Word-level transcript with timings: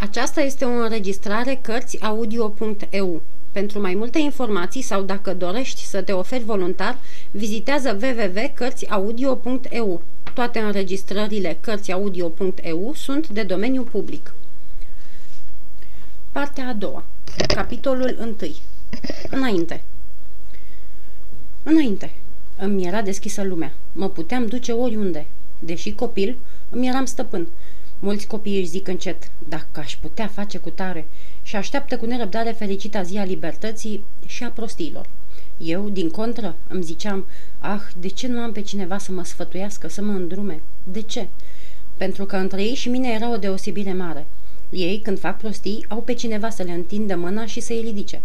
Aceasta 0.00 0.40
este 0.40 0.64
o 0.64 0.68
înregistrare 0.68 1.58
Cărțiaudio.eu. 1.62 3.22
Pentru 3.52 3.80
mai 3.80 3.94
multe 3.94 4.18
informații 4.18 4.82
sau 4.82 5.02
dacă 5.02 5.34
dorești 5.34 5.84
să 5.84 6.02
te 6.02 6.12
oferi 6.12 6.44
voluntar, 6.44 6.98
vizitează 7.30 7.98
www.cărțiaudio.eu. 8.02 10.02
Toate 10.34 10.58
înregistrările 10.58 11.58
Cărțiaudio.eu 11.60 12.92
sunt 12.94 13.28
de 13.28 13.42
domeniu 13.42 13.82
public. 13.82 14.34
Partea 16.32 16.68
a 16.68 16.72
doua. 16.72 17.04
Capitolul 17.54 18.16
1. 18.20 18.36
Înainte. 19.30 19.82
Înainte. 21.62 22.12
Îmi 22.58 22.86
era 22.86 23.02
deschisă 23.02 23.42
lumea. 23.42 23.72
Mă 23.92 24.08
puteam 24.08 24.46
duce 24.46 24.72
oriunde. 24.72 25.26
Deși 25.58 25.92
copil, 25.92 26.36
îmi 26.70 26.88
eram 26.88 27.04
stăpân. 27.04 27.46
Mulți 27.98 28.26
copii 28.26 28.58
își 28.58 28.68
zic 28.68 28.88
încet, 28.88 29.30
dacă 29.48 29.80
aș 29.80 29.96
putea 29.96 30.26
face 30.26 30.58
cu 30.58 30.70
tare, 30.70 31.06
și 31.42 31.56
așteaptă 31.56 31.96
cu 31.96 32.06
nerăbdare 32.06 32.50
fericita 32.50 33.02
zi 33.02 33.16
a 33.16 33.24
libertății 33.24 34.04
și 34.26 34.44
a 34.44 34.50
prostiilor. 34.50 35.08
Eu, 35.58 35.88
din 35.88 36.10
contră, 36.10 36.56
îmi 36.68 36.82
ziceam, 36.82 37.26
ah, 37.58 37.80
de 38.00 38.08
ce 38.08 38.26
nu 38.26 38.38
am 38.40 38.52
pe 38.52 38.60
cineva 38.60 38.98
să 38.98 39.12
mă 39.12 39.24
sfătuiască, 39.24 39.88
să 39.88 40.02
mă 40.02 40.12
îndrume? 40.12 40.60
De 40.84 41.00
ce? 41.00 41.26
Pentru 41.96 42.24
că 42.24 42.36
între 42.36 42.62
ei 42.62 42.74
și 42.74 42.88
mine 42.88 43.08
era 43.08 43.32
o 43.32 43.36
deosebire 43.36 43.92
mare. 43.92 44.26
Ei, 44.70 45.00
când 45.02 45.18
fac 45.18 45.38
prostii, 45.38 45.84
au 45.88 46.02
pe 46.02 46.14
cineva 46.14 46.50
să 46.50 46.62
le 46.62 46.72
întindă 46.72 47.16
mâna 47.16 47.46
și 47.46 47.60
să-i 47.60 47.80
ridice, 47.80 48.20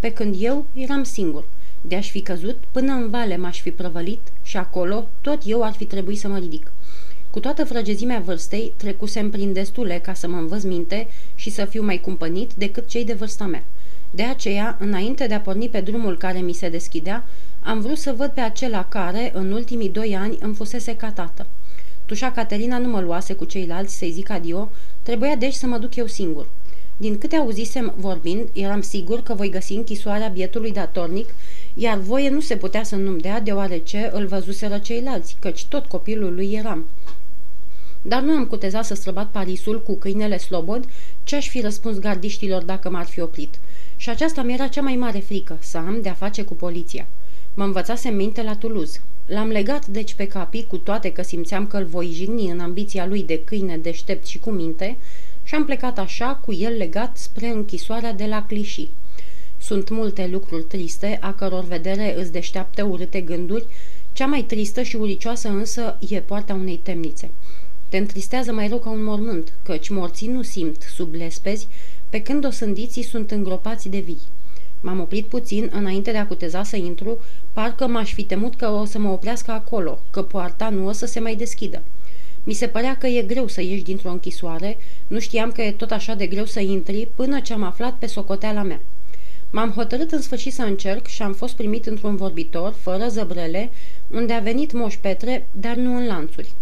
pe 0.00 0.12
când 0.12 0.36
eu 0.38 0.66
eram 0.74 1.02
singur. 1.02 1.44
De-aș 1.80 2.10
fi 2.10 2.20
căzut, 2.20 2.56
până 2.70 2.92
în 2.92 3.10
vale 3.10 3.36
m-aș 3.36 3.60
fi 3.60 3.70
prăvălit 3.70 4.20
și 4.42 4.56
acolo 4.56 5.08
tot 5.20 5.42
eu 5.44 5.62
ar 5.62 5.72
fi 5.72 5.84
trebuit 5.84 6.18
să 6.18 6.28
mă 6.28 6.38
ridic. 6.38 6.72
Cu 7.30 7.40
toată 7.40 7.64
frăgezimea 7.64 8.22
vârstei, 8.24 8.72
trecusem 8.76 9.30
prin 9.30 9.52
destule 9.52 9.98
ca 9.98 10.14
să 10.14 10.28
mă 10.28 10.36
învăț 10.36 10.62
minte 10.62 11.06
și 11.34 11.50
să 11.50 11.64
fiu 11.64 11.82
mai 11.82 12.00
cumpănit 12.00 12.52
decât 12.54 12.88
cei 12.88 13.04
de 13.04 13.12
vârsta 13.12 13.44
mea. 13.44 13.64
De 14.10 14.22
aceea, 14.22 14.76
înainte 14.80 15.26
de 15.26 15.34
a 15.34 15.40
porni 15.40 15.68
pe 15.68 15.80
drumul 15.80 16.16
care 16.16 16.38
mi 16.38 16.52
se 16.52 16.68
deschidea, 16.68 17.24
am 17.62 17.80
vrut 17.80 17.98
să 17.98 18.14
văd 18.16 18.30
pe 18.30 18.40
acela 18.40 18.84
care, 18.84 19.30
în 19.34 19.52
ultimii 19.52 19.88
doi 19.88 20.16
ani, 20.16 20.38
îmi 20.40 20.54
fusese 20.54 20.96
ca 20.96 21.10
tată. 21.10 21.46
Tușa 22.06 22.32
Caterina 22.32 22.78
nu 22.78 22.88
mă 22.88 23.00
luase 23.00 23.34
cu 23.34 23.44
ceilalți 23.44 23.96
să-i 23.96 24.10
zic 24.10 24.30
adio, 24.30 24.70
trebuia 25.02 25.36
deci 25.36 25.54
să 25.54 25.66
mă 25.66 25.78
duc 25.78 25.96
eu 25.96 26.06
singur. 26.06 26.46
Din 26.96 27.18
câte 27.18 27.36
auzisem 27.36 27.94
vorbind, 27.96 28.48
eram 28.52 28.80
sigur 28.80 29.22
că 29.22 29.34
voi 29.34 29.50
găsi 29.50 29.72
închisoarea 29.72 30.28
bietului 30.28 30.72
datornic, 30.72 31.34
iar 31.74 31.98
voie 31.98 32.28
nu 32.28 32.40
se 32.40 32.56
putea 32.56 32.82
să 32.82 32.96
nu-mi 32.96 33.20
dea 33.20 33.40
deoarece 33.40 34.10
îl 34.12 34.26
văzuseră 34.26 34.78
ceilalți, 34.78 35.36
căci 35.40 35.64
tot 35.64 35.86
copilul 35.86 36.34
lui 36.34 36.52
eram 36.52 36.86
dar 38.08 38.22
nu 38.22 38.32
am 38.32 38.46
cutezat 38.46 38.84
să 38.84 38.94
străbat 38.94 39.30
Parisul 39.30 39.82
cu 39.82 39.94
câinele 39.94 40.38
slobod 40.38 40.88
ce 41.24 41.36
aș 41.36 41.48
fi 41.48 41.60
răspuns 41.60 41.98
gardiștilor 41.98 42.62
dacă 42.62 42.90
m-ar 42.90 43.06
fi 43.06 43.20
oprit. 43.20 43.58
Și 43.96 44.10
aceasta 44.10 44.42
mi 44.42 44.52
era 44.52 44.66
cea 44.66 44.82
mai 44.82 44.96
mare 44.96 45.18
frică, 45.18 45.58
să 45.60 45.76
am 45.78 45.98
de-a 46.02 46.12
face 46.12 46.42
cu 46.42 46.54
poliția. 46.54 47.06
Mă 47.54 47.64
învățasem 47.64 48.14
minte 48.14 48.42
la 48.42 48.56
Toulouse. 48.56 49.00
L-am 49.26 49.48
legat 49.48 49.86
deci 49.86 50.14
pe 50.14 50.26
capi, 50.26 50.64
cu 50.64 50.76
toate 50.76 51.12
că 51.12 51.22
simțeam 51.22 51.66
că 51.66 51.76
îl 51.76 51.84
voi 51.84 52.10
jigni 52.14 52.50
în 52.50 52.60
ambiția 52.60 53.06
lui 53.06 53.22
de 53.22 53.40
câine 53.44 53.76
deștept 53.76 54.26
și 54.26 54.38
cu 54.38 54.50
minte, 54.50 54.96
și 55.42 55.54
am 55.54 55.64
plecat 55.64 55.98
așa, 55.98 56.40
cu 56.44 56.52
el 56.52 56.76
legat 56.76 57.16
spre 57.16 57.46
închisoarea 57.46 58.12
de 58.12 58.24
la 58.24 58.44
Clichy. 58.44 58.88
Sunt 59.60 59.90
multe 59.90 60.28
lucruri 60.32 60.62
triste, 60.62 61.18
a 61.20 61.32
căror 61.32 61.64
vedere 61.64 62.14
îți 62.20 62.32
deșteaptă 62.32 62.84
urâte 62.84 63.20
gânduri, 63.20 63.66
cea 64.12 64.26
mai 64.26 64.42
tristă 64.42 64.82
și 64.82 64.96
uricioasă 64.96 65.48
însă 65.48 65.98
e 66.08 66.20
poarta 66.20 66.54
unei 66.54 66.80
temnițe. 66.82 67.30
Te 67.88 67.96
întristează 67.96 68.52
mai 68.52 68.68
rău 68.68 68.78
ca 68.78 68.90
un 68.90 69.04
mormânt, 69.04 69.52
căci 69.62 69.88
morții 69.88 70.28
nu 70.28 70.42
simt 70.42 70.82
sub 70.94 71.14
lespezi, 71.14 71.66
pe 72.08 72.22
când 72.22 72.44
osândiții 72.44 73.02
sunt 73.02 73.30
îngropați 73.30 73.88
de 73.88 73.98
vii. 73.98 74.20
M-am 74.80 75.00
oprit 75.00 75.26
puțin 75.26 75.70
înainte 75.72 76.10
de 76.10 76.16
a 76.16 76.26
cuteza 76.26 76.62
să 76.62 76.76
intru, 76.76 77.18
parcă 77.52 77.86
m-aș 77.86 78.12
fi 78.12 78.22
temut 78.22 78.56
că 78.56 78.68
o 78.68 78.84
să 78.84 78.98
mă 78.98 79.10
oprească 79.10 79.50
acolo, 79.50 80.00
că 80.10 80.22
poarta 80.22 80.68
nu 80.68 80.86
o 80.86 80.92
să 80.92 81.06
se 81.06 81.20
mai 81.20 81.34
deschidă. 81.34 81.82
Mi 82.44 82.52
se 82.52 82.66
părea 82.66 82.96
că 82.96 83.06
e 83.06 83.22
greu 83.22 83.46
să 83.46 83.62
ieși 83.62 83.82
dintr-o 83.82 84.10
închisoare, 84.10 84.76
nu 85.06 85.18
știam 85.18 85.52
că 85.52 85.62
e 85.62 85.72
tot 85.72 85.90
așa 85.90 86.14
de 86.14 86.26
greu 86.26 86.44
să 86.44 86.60
intri 86.60 87.08
până 87.14 87.40
ce 87.40 87.52
am 87.52 87.62
aflat 87.62 87.94
pe 87.94 88.06
socoteala 88.06 88.62
mea. 88.62 88.80
M-am 89.50 89.70
hotărât 89.70 90.12
în 90.12 90.20
sfârșit 90.20 90.52
să 90.52 90.62
încerc 90.62 91.06
și 91.06 91.22
am 91.22 91.32
fost 91.32 91.54
primit 91.54 91.86
într-un 91.86 92.16
vorbitor, 92.16 92.72
fără 92.72 93.08
zăbrele, 93.08 93.70
unde 94.10 94.32
a 94.32 94.40
venit 94.40 94.72
Moș 94.72 94.96
Petre, 94.96 95.46
dar 95.52 95.76
nu 95.76 95.96
în 95.96 96.06
lanțuri. 96.06 96.52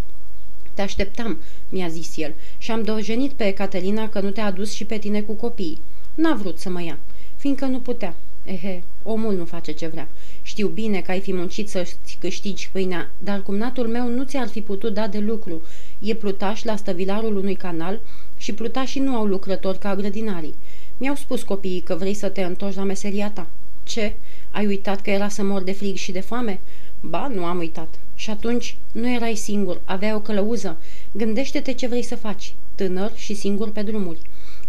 Te 0.77 0.83
așteptam, 0.83 1.39
mi-a 1.69 1.89
zis 1.89 2.17
el, 2.17 2.35
și 2.59 2.71
am 2.71 2.83
dojenit 2.83 3.33
pe 3.33 3.53
Caterina 3.53 4.09
că 4.09 4.21
nu 4.21 4.31
te-a 4.31 4.45
adus 4.45 4.73
și 4.73 4.85
pe 4.85 4.99
tine 4.99 5.21
cu 5.21 5.33
copiii. 5.33 5.81
N-a 6.15 6.35
vrut 6.35 6.59
să 6.59 6.71
mă 6.71 6.83
ia, 6.83 6.99
fiindcă 7.37 7.65
nu 7.65 7.81
putea. 7.81 8.15
Ehe, 8.45 8.83
omul 9.03 9.35
nu 9.35 9.45
face 9.45 9.73
ce 9.73 9.87
vrea. 9.87 10.09
Știu 10.43 10.69
bine 10.69 11.01
că 11.01 11.11
ai 11.11 11.21
fi 11.21 11.33
muncit 11.33 11.69
să-ți 11.69 12.19
câștigi 12.21 12.71
pâinea, 12.73 13.11
dar 13.19 13.43
cumnatul 13.43 13.87
meu 13.87 14.09
nu 14.09 14.25
ți-ar 14.25 14.49
fi 14.49 14.61
putut 14.61 14.95
da 14.95 15.07
de 15.07 15.19
lucru. 15.19 15.63
E 15.99 16.15
plutaș 16.15 16.63
la 16.63 16.77
stăvilarul 16.77 17.37
unui 17.37 17.55
canal 17.55 18.01
și 18.37 18.53
plutașii 18.53 19.01
nu 19.01 19.17
au 19.17 19.25
lucrători 19.25 19.79
ca 19.79 19.97
grădinarii. 19.97 20.55
Mi-au 20.97 21.15
spus 21.15 21.43
copiii 21.43 21.81
că 21.81 21.95
vrei 21.95 22.15
să 22.15 22.29
te 22.29 22.43
întorci 22.43 22.77
la 22.77 22.85
meseria 22.85 23.31
ta. 23.31 23.47
Ce? 23.83 24.15
Ai 24.51 24.67
uitat 24.67 25.01
că 25.01 25.11
era 25.11 25.29
să 25.29 25.43
mor 25.43 25.63
de 25.63 25.73
frig 25.73 25.97
și 25.97 26.13
de 26.13 26.21
foame? 26.21 26.61
Ba, 27.01 27.29
nu 27.29 27.45
am 27.45 27.59
uitat. 27.59 27.99
Și 28.17 28.31
atunci 28.31 28.77
nu 28.93 29.09
erai 29.09 29.35
singur, 29.35 29.81
aveai 29.85 30.15
o 30.15 30.21
călăuză. 30.21 30.77
Gândește-te 31.13 31.73
ce 31.73 31.87
vrei 31.87 32.03
să 32.03 32.17
faci, 32.17 32.55
tânăr 32.75 33.13
și 33.15 33.35
singur 33.35 33.71
pe 33.71 33.83
drumuri. 33.83 34.19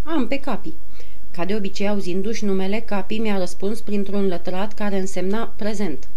Am 0.03 0.27
pe 0.27 0.39
capi. 0.39 0.73
Ca 1.31 1.45
de 1.45 1.55
obicei, 1.55 1.87
auzindu-și 1.87 2.45
numele, 2.45 2.79
Capi 2.79 3.17
mi-a 3.17 3.37
răspuns 3.37 3.81
printr-un 3.81 4.27
lătrat 4.27 4.73
care 4.73 4.99
însemna 4.99 5.53
prezent. 5.55 6.07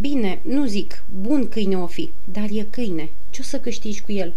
Bine, 0.00 0.40
nu 0.42 0.66
zic, 0.66 1.04
bun 1.20 1.48
câine 1.48 1.78
o 1.78 1.86
fi, 1.86 2.10
dar 2.24 2.48
e 2.52 2.66
câine. 2.70 3.10
Ce 3.30 3.40
o 3.40 3.44
să 3.44 3.58
câștigi 3.58 4.02
cu 4.02 4.12
el? 4.12 4.32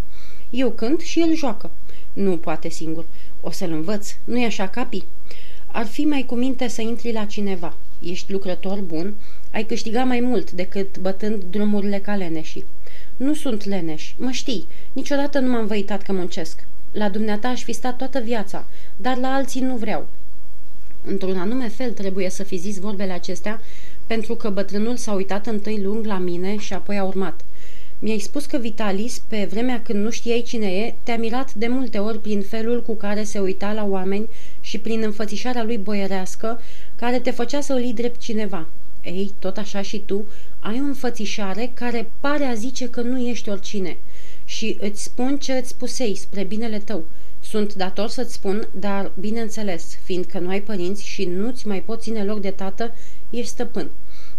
Eu 0.49 0.71
cânt 0.71 0.99
și 0.99 1.19
el 1.19 1.35
joacă. 1.35 1.71
Nu 2.13 2.37
poate 2.37 2.69
singur. 2.69 3.05
O 3.41 3.51
să-l 3.51 3.71
învăț. 3.71 4.15
Nu-i 4.23 4.45
așa, 4.45 4.67
Capi? 4.67 5.03
Ar 5.67 5.85
fi 5.85 6.05
mai 6.05 6.23
cu 6.23 6.35
minte 6.35 6.67
să 6.67 6.81
intri 6.81 7.11
la 7.11 7.25
cineva. 7.25 7.77
Ești 8.03 8.31
lucrător 8.31 8.79
bun, 8.79 9.13
ai 9.51 9.63
câștiga 9.63 10.03
mai 10.03 10.19
mult 10.19 10.51
decât 10.51 10.97
bătând 10.97 11.43
drumurile 11.49 11.99
ca 11.99 12.15
leneșii. 12.15 12.65
Nu 13.17 13.33
sunt 13.33 13.65
leneș, 13.65 14.13
mă 14.17 14.31
știi, 14.31 14.67
niciodată 14.93 15.39
nu 15.39 15.51
m-am 15.51 15.67
văitat 15.67 16.01
că 16.01 16.11
muncesc. 16.11 16.67
La 16.91 17.09
dumneata 17.09 17.47
aș 17.47 17.63
fi 17.63 17.71
stat 17.71 17.97
toată 17.97 18.19
viața, 18.19 18.65
dar 18.97 19.17
la 19.17 19.33
alții 19.33 19.61
nu 19.61 19.75
vreau. 19.75 20.07
Într-un 21.05 21.37
anume 21.37 21.67
fel 21.67 21.91
trebuie 21.91 22.29
să 22.29 22.43
fi 22.43 22.57
zis 22.57 22.79
vorbele 22.79 23.11
acestea, 23.11 23.61
pentru 24.07 24.35
că 24.35 24.49
bătrânul 24.49 24.95
s-a 24.95 25.13
uitat 25.13 25.47
întâi 25.47 25.81
lung 25.81 26.05
la 26.05 26.17
mine 26.17 26.57
și 26.57 26.73
apoi 26.73 26.97
a 26.97 27.03
urmat. 27.03 27.41
Mi-ai 27.99 28.19
spus 28.19 28.45
că 28.45 28.57
Vitalis, 28.57 29.21
pe 29.27 29.47
vremea 29.51 29.81
când 29.81 30.03
nu 30.03 30.09
știai 30.09 30.41
cine 30.41 30.67
e, 30.67 30.93
te-a 31.03 31.17
mirat 31.17 31.53
de 31.53 31.67
multe 31.67 31.97
ori 31.97 32.19
prin 32.19 32.41
felul 32.41 32.81
cu 32.81 32.95
care 32.95 33.23
se 33.23 33.39
uita 33.39 33.73
la 33.73 33.85
oameni 33.85 34.27
și 34.61 34.79
prin 34.79 35.01
înfățișarea 35.03 35.63
lui 35.63 35.77
boierească, 35.77 36.61
care 36.95 37.19
te 37.19 37.31
făcea 37.31 37.61
să 37.61 37.73
îl 37.73 37.91
drept 37.93 38.19
cineva. 38.19 38.67
Ei, 39.03 39.31
tot 39.39 39.57
așa 39.57 39.81
și 39.81 39.99
tu, 39.99 40.25
ai 40.59 40.79
o 40.81 40.83
înfățișare 40.83 41.71
care 41.73 42.11
pare 42.19 42.43
a 42.43 42.53
zice 42.53 42.89
că 42.89 43.01
nu 43.01 43.27
ești 43.27 43.49
oricine 43.49 43.97
și 44.45 44.77
îți 44.79 45.03
spun 45.03 45.37
ce 45.37 45.53
îți 45.53 45.69
spusei 45.69 46.15
spre 46.15 46.43
binele 46.43 46.79
tău. 46.79 47.03
Sunt 47.41 47.73
dator 47.73 48.09
să-ți 48.09 48.33
spun, 48.33 48.67
dar 48.79 49.11
bineînțeles, 49.19 49.97
fiindcă 50.03 50.39
nu 50.39 50.49
ai 50.49 50.61
părinți 50.61 51.05
și 51.05 51.25
nu-ți 51.25 51.67
mai 51.67 51.81
poți 51.81 52.01
ține 52.01 52.23
loc 52.23 52.41
de 52.41 52.51
tată, 52.51 52.93
ești 53.29 53.49
stăpân. 53.49 53.89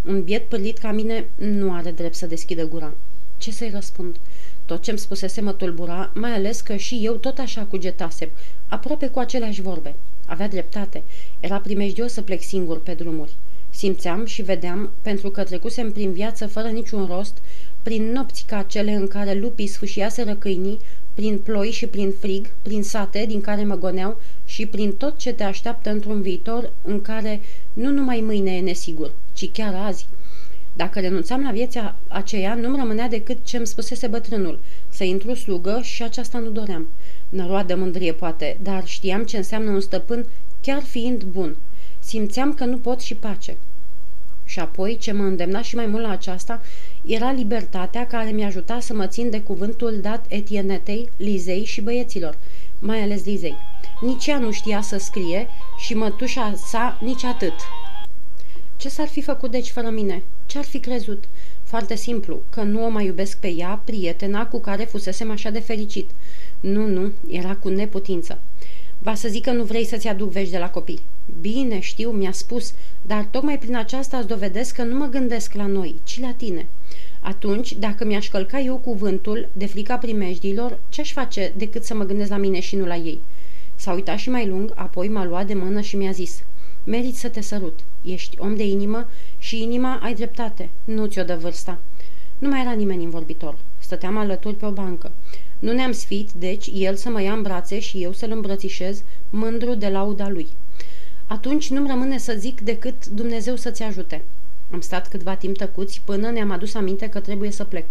Un 0.06 0.22
biet 0.22 0.48
pârlit 0.48 0.78
ca 0.78 0.92
mine 0.92 1.28
nu 1.34 1.72
are 1.72 1.90
drept 1.90 2.14
să 2.14 2.26
deschidă 2.26 2.68
gura. 2.68 2.94
Ce 3.38 3.50
să-i 3.50 3.70
răspund? 3.70 4.16
Tot 4.64 4.82
ce-mi 4.82 4.98
spusese 4.98 5.40
mă 5.40 5.52
tulbura, 5.52 6.10
mai 6.14 6.32
ales 6.32 6.60
că 6.60 6.76
și 6.76 7.00
eu 7.02 7.12
tot 7.12 7.38
așa 7.38 7.62
cugetasem, 7.62 8.28
aproape 8.68 9.08
cu 9.08 9.18
aceleași 9.18 9.62
vorbe. 9.62 9.94
Avea 10.26 10.48
dreptate. 10.48 11.02
Era 11.40 11.58
primejdios 11.58 12.12
să 12.12 12.22
plec 12.22 12.42
singur 12.42 12.82
pe 12.82 12.94
drumuri. 12.94 13.34
Simțeam 13.70 14.24
și 14.24 14.42
vedeam, 14.42 14.90
pentru 15.02 15.30
că 15.30 15.44
trecusem 15.44 15.92
prin 15.92 16.12
viață 16.12 16.46
fără 16.46 16.68
niciun 16.68 17.06
rost, 17.06 17.38
prin 17.82 18.12
nopți 18.12 18.44
ca 18.46 18.62
cele 18.62 18.92
în 18.92 19.08
care 19.08 19.34
lupii 19.34 19.66
sfâșiaseră 19.66 20.34
câinii, 20.34 20.78
prin 21.14 21.38
ploi 21.38 21.70
și 21.70 21.86
prin 21.86 22.12
frig, 22.20 22.46
prin 22.62 22.82
sate 22.82 23.24
din 23.28 23.40
care 23.40 23.64
mă 23.64 23.74
goneau 23.74 24.20
și 24.44 24.66
prin 24.66 24.92
tot 24.92 25.18
ce 25.18 25.32
te 25.32 25.42
așteaptă 25.42 25.90
într-un 25.90 26.22
viitor 26.22 26.72
în 26.82 27.02
care 27.02 27.40
nu 27.72 27.90
numai 27.90 28.20
mâine 28.20 28.56
e 28.56 28.60
nesigur, 28.60 29.12
ci 29.32 29.50
chiar 29.52 29.74
azi. 29.74 30.06
Dacă 30.76 31.00
renunțam 31.00 31.42
la 31.42 31.50
viața 31.50 31.94
aceea, 32.08 32.54
nu-mi 32.54 32.76
rămânea 32.76 33.08
decât 33.08 33.44
ce-mi 33.44 33.66
spusese 33.66 34.06
bătrânul, 34.06 34.60
să 34.88 35.04
intru 35.04 35.34
slugă 35.34 35.80
și 35.82 36.02
aceasta 36.02 36.38
nu 36.38 36.50
doream. 36.50 36.88
Năroadă 37.28 37.76
mândrie 37.76 38.12
poate, 38.12 38.58
dar 38.62 38.86
știam 38.86 39.24
ce 39.24 39.36
înseamnă 39.36 39.70
un 39.70 39.80
stăpân 39.80 40.26
chiar 40.60 40.82
fiind 40.82 41.22
bun. 41.22 41.56
Simțeam 41.98 42.54
că 42.54 42.64
nu 42.64 42.76
pot 42.76 43.00
și 43.00 43.14
pace. 43.14 43.56
Și 44.44 44.58
apoi, 44.58 44.96
ce 44.96 45.12
mă 45.12 45.22
îndemna 45.22 45.62
și 45.62 45.74
mai 45.76 45.86
mult 45.86 46.02
la 46.02 46.10
aceasta, 46.10 46.62
era 47.06 47.32
libertatea 47.32 48.06
care 48.06 48.30
mi-a 48.30 48.46
ajutat 48.46 48.82
să 48.82 48.94
mă 48.94 49.06
țin 49.06 49.30
de 49.30 49.40
cuvântul 49.40 49.98
dat 50.02 50.24
Etienetei, 50.28 51.08
Lizei 51.16 51.64
și 51.64 51.80
băieților, 51.80 52.38
mai 52.78 53.00
ales 53.02 53.24
Lizei. 53.24 53.56
Nici 54.00 54.26
ea 54.26 54.38
nu 54.38 54.50
știa 54.50 54.80
să 54.80 54.98
scrie 54.98 55.46
și 55.78 55.94
mătușa 55.94 56.54
sa 56.66 56.98
nici 57.00 57.24
atât. 57.24 57.54
Ce 58.76 58.88
s-ar 58.88 59.08
fi 59.08 59.22
făcut 59.22 59.50
deci 59.50 59.70
fără 59.70 59.90
mine? 59.90 60.22
Ce-ar 60.46 60.64
fi 60.64 60.78
crezut? 60.78 61.24
Foarte 61.62 61.96
simplu, 61.96 62.42
că 62.50 62.62
nu 62.62 62.84
o 62.84 62.88
mai 62.88 63.04
iubesc 63.04 63.38
pe 63.38 63.48
ea, 63.48 63.82
prietena 63.84 64.46
cu 64.46 64.60
care 64.60 64.84
fusesem 64.84 65.30
așa 65.30 65.50
de 65.50 65.60
fericit. 65.60 66.10
Nu, 66.60 66.86
nu, 66.86 67.12
era 67.28 67.54
cu 67.54 67.68
neputință. 67.68 68.38
Va 68.98 69.14
să 69.14 69.28
zic 69.28 69.42
că 69.42 69.50
nu 69.50 69.64
vrei 69.64 69.84
să-ți 69.84 70.08
aduc 70.08 70.30
vești 70.30 70.50
de 70.50 70.58
la 70.58 70.70
copii. 70.70 71.00
Bine, 71.40 71.80
știu, 71.80 72.10
mi-a 72.10 72.32
spus, 72.32 72.72
dar 73.02 73.24
tocmai 73.30 73.58
prin 73.58 73.76
aceasta 73.76 74.16
îți 74.16 74.28
dovedesc 74.28 74.74
că 74.74 74.82
nu 74.82 74.96
mă 74.96 75.06
gândesc 75.06 75.52
la 75.52 75.66
noi, 75.66 75.94
ci 76.04 76.20
la 76.20 76.32
tine. 76.36 76.66
Atunci, 77.20 77.72
dacă 77.72 78.04
mi-aș 78.04 78.28
călca 78.28 78.60
eu 78.60 78.76
cuvântul 78.76 79.48
de 79.52 79.66
frica 79.66 79.96
primejdilor, 79.96 80.78
ce-aș 80.88 81.12
face 81.12 81.52
decât 81.56 81.84
să 81.84 81.94
mă 81.94 82.04
gândesc 82.04 82.30
la 82.30 82.36
mine 82.36 82.60
și 82.60 82.76
nu 82.76 82.86
la 82.86 82.96
ei? 82.96 83.20
S-a 83.74 83.92
uitat 83.92 84.18
și 84.18 84.30
mai 84.30 84.46
lung, 84.46 84.72
apoi 84.74 85.08
m-a 85.08 85.24
luat 85.24 85.46
de 85.46 85.54
mână 85.54 85.80
și 85.80 85.96
mi-a 85.96 86.10
zis 86.10 86.42
Merit 86.84 87.16
să 87.16 87.28
te 87.28 87.40
sărut. 87.40 87.80
Ești 88.06 88.38
om 88.38 88.56
de 88.56 88.66
inimă 88.66 89.08
și 89.38 89.62
inima 89.62 90.00
ai 90.02 90.14
dreptate. 90.14 90.68
Nu 90.84 91.06
ți-o 91.06 91.22
dă 91.22 91.36
vârsta. 91.36 91.78
Nu 92.38 92.48
mai 92.48 92.60
era 92.60 92.72
nimeni 92.72 93.04
în 93.04 93.10
vorbitor. 93.10 93.56
Stăteam 93.78 94.16
alături 94.16 94.54
pe 94.54 94.66
o 94.66 94.70
bancă. 94.70 95.12
Nu 95.58 95.72
ne-am 95.72 95.92
sfit, 95.92 96.32
deci, 96.32 96.70
el 96.74 96.94
să 96.94 97.08
mă 97.08 97.22
ia 97.22 97.32
în 97.32 97.42
brațe 97.42 97.78
și 97.78 98.02
eu 98.02 98.12
să-l 98.12 98.30
îmbrățișez, 98.30 99.02
mândru 99.30 99.74
de 99.74 99.88
lauda 99.88 100.28
lui. 100.28 100.48
Atunci 101.26 101.70
nu-mi 101.70 101.88
rămâne 101.88 102.18
să 102.18 102.34
zic 102.38 102.60
decât 102.60 103.06
Dumnezeu 103.06 103.56
să-ți 103.56 103.82
ajute. 103.82 104.22
Am 104.72 104.80
stat 104.80 105.08
câtva 105.08 105.34
timp 105.34 105.56
tăcuți 105.56 106.02
până 106.04 106.30
ne-am 106.30 106.50
adus 106.50 106.74
aminte 106.74 107.08
că 107.08 107.20
trebuie 107.20 107.50
să 107.50 107.64
plec. 107.64 107.84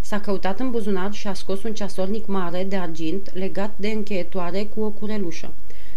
S-a 0.00 0.20
căutat 0.20 0.60
în 0.60 0.70
buzunar 0.70 1.12
și 1.12 1.26
a 1.26 1.34
scos 1.34 1.62
un 1.62 1.74
ceasornic 1.74 2.26
mare 2.26 2.64
de 2.64 2.76
argint 2.76 3.30
legat 3.34 3.72
de 3.76 3.88
încheietoare 3.88 4.64
cu 4.64 4.80
o 4.80 4.88
curelușă. 4.88 5.52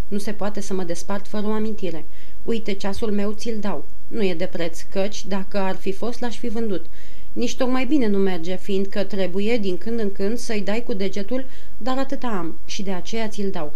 Nu 0.07 0.17
se 0.17 0.31
poate 0.31 0.61
să 0.61 0.73
mă 0.73 0.83
despart 0.83 1.27
fără 1.27 1.47
o 1.47 1.51
amintire. 1.51 2.05
Uite, 2.43 2.73
ceasul 2.73 3.11
meu 3.11 3.31
ți-l 3.31 3.59
dau. 3.59 3.85
Nu 4.07 4.23
e 4.23 4.33
de 4.33 4.45
preț, 4.45 4.81
căci, 4.81 5.25
dacă 5.25 5.57
ar 5.57 5.75
fi 5.75 5.91
fost, 5.91 6.19
l-aș 6.19 6.37
fi 6.37 6.47
vândut. 6.47 6.85
Nici 7.33 7.55
tocmai 7.55 7.85
bine 7.85 8.07
nu 8.07 8.17
merge, 8.17 8.55
fiindcă 8.55 9.03
trebuie 9.03 9.57
din 9.57 9.77
când 9.77 9.99
în 9.99 10.11
când 10.11 10.37
să-i 10.37 10.61
dai 10.61 10.83
cu 10.83 10.93
degetul, 10.93 11.45
dar 11.77 11.97
atâta 11.97 12.27
am 12.27 12.57
și 12.65 12.83
de 12.83 12.91
aceea 12.91 13.27
ți-l 13.27 13.49
dau. 13.51 13.73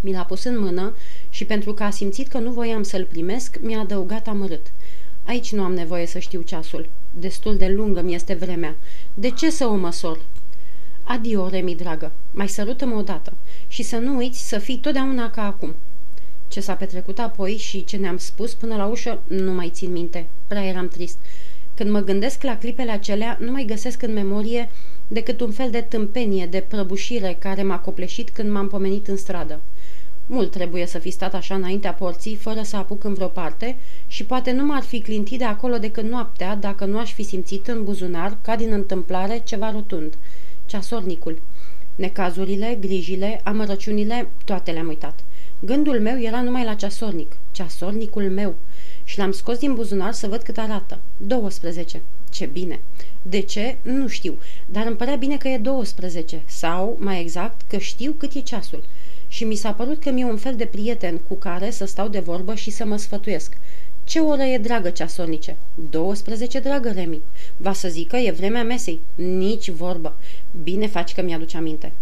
Mi 0.00 0.12
l-a 0.12 0.24
pus 0.24 0.44
în 0.44 0.58
mână 0.58 0.96
și 1.30 1.44
pentru 1.44 1.74
că 1.74 1.82
a 1.82 1.90
simțit 1.90 2.28
că 2.28 2.38
nu 2.38 2.50
voiam 2.50 2.82
să-l 2.82 3.04
primesc, 3.04 3.58
mi-a 3.60 3.78
adăugat 3.78 4.28
amărât. 4.28 4.66
Aici 5.24 5.52
nu 5.52 5.62
am 5.62 5.74
nevoie 5.74 6.06
să 6.06 6.18
știu 6.18 6.40
ceasul. 6.40 6.88
Destul 7.10 7.56
de 7.56 7.68
lungă 7.68 8.02
mi 8.02 8.14
este 8.14 8.34
vremea. 8.34 8.76
De 9.14 9.30
ce 9.30 9.50
să 9.50 9.66
o 9.66 9.74
măsor? 9.74 10.20
Adio, 11.02 11.48
Remi, 11.48 11.74
dragă. 11.74 12.12
Mai 12.30 12.48
sărută-mă 12.48 12.94
odată. 12.94 13.32
Și 13.68 13.82
să 13.82 13.96
nu 13.96 14.16
uiți 14.16 14.48
să 14.48 14.58
fii 14.58 14.78
totdeauna 14.78 15.30
ca 15.30 15.46
acum. 15.46 15.74
Ce 16.54 16.60
s-a 16.60 16.74
petrecut 16.74 17.18
apoi 17.18 17.56
și 17.56 17.84
ce 17.84 17.96
ne-am 17.96 18.16
spus 18.16 18.54
până 18.54 18.76
la 18.76 18.86
ușă, 18.86 19.22
nu 19.26 19.52
mai 19.52 19.70
țin 19.72 19.92
minte. 19.92 20.26
Prea 20.46 20.64
eram 20.64 20.88
trist. 20.88 21.18
Când 21.74 21.90
mă 21.90 22.00
gândesc 22.00 22.42
la 22.42 22.58
clipele 22.58 22.90
acelea, 22.90 23.36
nu 23.40 23.50
mai 23.50 23.64
găsesc 23.64 24.02
în 24.02 24.12
memorie 24.12 24.70
decât 25.08 25.40
un 25.40 25.50
fel 25.50 25.70
de 25.70 25.80
tâmpenie, 25.80 26.46
de 26.46 26.64
prăbușire 26.68 27.36
care 27.38 27.62
m-a 27.62 27.78
copleșit 27.78 28.30
când 28.30 28.50
m-am 28.50 28.68
pomenit 28.68 29.08
în 29.08 29.16
stradă. 29.16 29.60
Mult 30.26 30.50
trebuie 30.50 30.86
să 30.86 30.98
fi 30.98 31.10
stat 31.10 31.34
așa 31.34 31.54
înaintea 31.54 31.92
porții, 31.92 32.36
fără 32.36 32.62
să 32.62 32.76
apuc 32.76 33.04
în 33.04 33.14
vreo 33.14 33.28
parte 33.28 33.76
și 34.06 34.24
poate 34.24 34.52
nu 34.52 34.64
m-ar 34.64 34.82
fi 34.82 35.00
clintit 35.00 35.38
de 35.38 35.44
acolo 35.44 35.78
decât 35.78 36.04
noaptea 36.04 36.56
dacă 36.56 36.84
nu 36.84 36.98
aș 36.98 37.12
fi 37.12 37.22
simțit 37.22 37.66
în 37.66 37.84
buzunar, 37.84 38.36
ca 38.42 38.56
din 38.56 38.72
întâmplare, 38.72 39.40
ceva 39.44 39.70
rotund. 39.70 40.14
Ceasornicul. 40.66 41.42
Necazurile, 41.94 42.78
grijile, 42.80 43.40
amărăciunile, 43.44 44.28
toate 44.44 44.70
le-am 44.70 44.88
uitat. 44.88 45.24
Gândul 45.60 46.00
meu 46.00 46.20
era 46.20 46.42
numai 46.42 46.64
la 46.64 46.74
ceasornic. 46.74 47.36
Ceasornicul 47.50 48.30
meu. 48.30 48.54
Și 49.04 49.18
l-am 49.18 49.32
scos 49.32 49.58
din 49.58 49.74
buzunar 49.74 50.12
să 50.12 50.26
văd 50.26 50.42
cât 50.42 50.58
arată. 50.58 50.98
12. 51.16 52.02
Ce 52.30 52.46
bine! 52.46 52.80
De 53.22 53.40
ce? 53.40 53.76
Nu 53.82 54.08
știu, 54.08 54.38
dar 54.66 54.86
îmi 54.86 54.96
părea 54.96 55.16
bine 55.16 55.36
că 55.36 55.48
e 55.48 55.58
12, 55.58 56.42
sau, 56.46 56.96
mai 57.00 57.20
exact, 57.20 57.60
că 57.68 57.78
știu 57.78 58.12
cât 58.12 58.34
e 58.34 58.40
ceasul. 58.40 58.84
Și 59.28 59.44
mi 59.44 59.54
s-a 59.54 59.72
părut 59.72 60.00
că 60.00 60.10
mi-e 60.10 60.24
un 60.24 60.36
fel 60.36 60.56
de 60.56 60.64
prieten 60.64 61.18
cu 61.28 61.34
care 61.34 61.70
să 61.70 61.84
stau 61.84 62.08
de 62.08 62.18
vorbă 62.18 62.54
și 62.54 62.70
să 62.70 62.84
mă 62.84 62.96
sfătuiesc. 62.96 63.56
Ce 64.04 64.18
oră 64.18 64.42
e, 64.42 64.58
dragă 64.58 64.90
ceasornice? 64.90 65.56
12, 65.90 66.58
dragă 66.58 66.90
Remi. 66.90 67.20
Va 67.56 67.72
să 67.72 67.88
zică, 67.88 68.16
e 68.16 68.30
vremea 68.30 68.64
mesei. 68.64 69.00
Nici 69.14 69.70
vorbă. 69.70 70.16
Bine 70.62 70.86
faci 70.86 71.14
că 71.14 71.22
mi-aduce 71.22 71.56
aminte. 71.56 71.92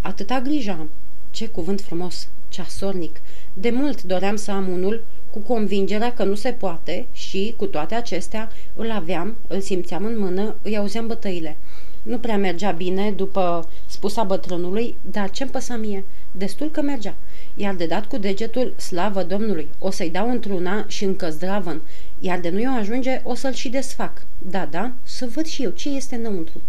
Atâta 0.00 0.40
grijă 0.40 0.70
am. 0.70 0.90
Ce 1.30 1.48
cuvânt 1.48 1.80
frumos. 1.80 2.28
Ceasornic. 2.50 3.20
De 3.54 3.70
mult 3.70 4.02
doream 4.02 4.36
să 4.36 4.50
am 4.50 4.68
unul 4.68 5.04
cu 5.30 5.38
convingerea 5.38 6.12
că 6.12 6.24
nu 6.24 6.34
se 6.34 6.50
poate 6.50 7.06
și, 7.12 7.54
cu 7.56 7.66
toate 7.66 7.94
acestea, 7.94 8.50
îl 8.76 8.90
aveam, 8.90 9.36
îl 9.46 9.60
simțeam 9.60 10.04
în 10.04 10.18
mână, 10.18 10.56
îi 10.62 10.76
auzeam 10.76 11.06
bătăile. 11.06 11.56
Nu 12.02 12.18
prea 12.18 12.36
mergea 12.36 12.70
bine, 12.70 13.10
după 13.10 13.68
spusa 13.86 14.22
bătrânului, 14.22 14.94
dar 15.10 15.30
ce-mi 15.30 15.50
păsa 15.50 15.76
mie? 15.76 16.04
Destul 16.32 16.70
că 16.70 16.82
mergea. 16.82 17.14
Iar 17.54 17.74
de 17.74 17.86
dat 17.86 18.06
cu 18.06 18.16
degetul, 18.16 18.74
slavă 18.76 19.22
Domnului, 19.22 19.68
o 19.78 19.90
să-i 19.90 20.10
dau 20.10 20.30
într-una 20.30 20.84
și 20.88 21.04
încă 21.04 21.30
zdravăn, 21.30 21.80
iar 22.18 22.40
de 22.40 22.50
nu 22.50 22.60
eu 22.60 22.76
ajunge, 22.76 23.20
o 23.24 23.34
să-l 23.34 23.52
și 23.52 23.68
desfac. 23.68 24.26
Da, 24.38 24.66
da, 24.70 24.92
să 25.02 25.28
văd 25.34 25.46
și 25.46 25.62
eu 25.62 25.70
ce 25.70 25.88
este 25.88 26.14
înăuntru. 26.14 26.60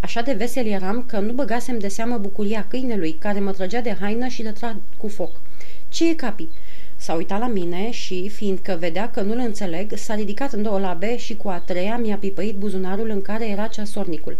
Așa 0.00 0.20
de 0.20 0.32
vesel 0.32 0.66
eram 0.66 1.04
că 1.06 1.18
nu 1.18 1.32
băgasem 1.32 1.78
de 1.78 1.88
seamă 1.88 2.16
bucuria 2.16 2.66
câinelui 2.68 3.12
care 3.12 3.40
mă 3.40 3.52
trăgea 3.52 3.80
de 3.80 3.96
haină 4.00 4.26
și 4.26 4.42
le 4.42 4.52
trag 4.52 4.76
cu 4.96 5.08
foc. 5.08 5.40
Ce 5.88 6.08
e 6.08 6.14
capi? 6.14 6.48
S-a 6.96 7.14
uitat 7.14 7.38
la 7.38 7.46
mine 7.46 7.90
și, 7.90 8.28
fiindcă 8.28 8.76
vedea 8.80 9.10
că 9.10 9.20
nu-l 9.20 9.38
înțeleg, 9.38 9.92
s-a 9.96 10.14
ridicat 10.14 10.52
în 10.52 10.62
două 10.62 10.78
labe 10.78 11.16
și 11.16 11.36
cu 11.36 11.48
a 11.48 11.58
treia 11.58 11.96
mi-a 11.96 12.16
pipăit 12.16 12.56
buzunarul 12.56 13.10
în 13.10 13.22
care 13.22 13.48
era 13.48 13.66
ceasornicul. 13.66 14.36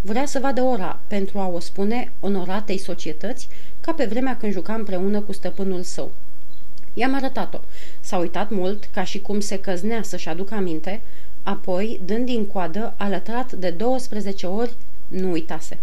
Vrea 0.00 0.26
să 0.26 0.38
vadă 0.38 0.62
ora 0.62 1.00
pentru 1.06 1.38
a 1.38 1.46
o 1.48 1.58
spune 1.58 2.12
onoratei 2.20 2.78
societăți 2.78 3.48
ca 3.80 3.92
pe 3.92 4.04
vremea 4.04 4.36
când 4.36 4.52
juca 4.52 4.74
împreună 4.74 5.20
cu 5.20 5.32
stăpânul 5.32 5.82
său. 5.82 6.10
I-am 6.94 7.14
arătat-o. 7.14 7.58
S-a 8.00 8.16
uitat 8.16 8.50
mult, 8.50 8.88
ca 8.92 9.04
și 9.04 9.20
cum 9.20 9.40
se 9.40 9.60
căznea 9.60 10.02
să-și 10.02 10.28
aducă 10.28 10.54
aminte, 10.54 11.00
apoi, 11.42 12.00
dând 12.04 12.26
din 12.26 12.46
coadă, 12.46 12.94
a 12.96 13.08
lătrat 13.08 13.52
de 13.52 13.70
12 13.70 14.46
ori, 14.46 14.72
nu 15.08 15.30
uitase. 15.30 15.78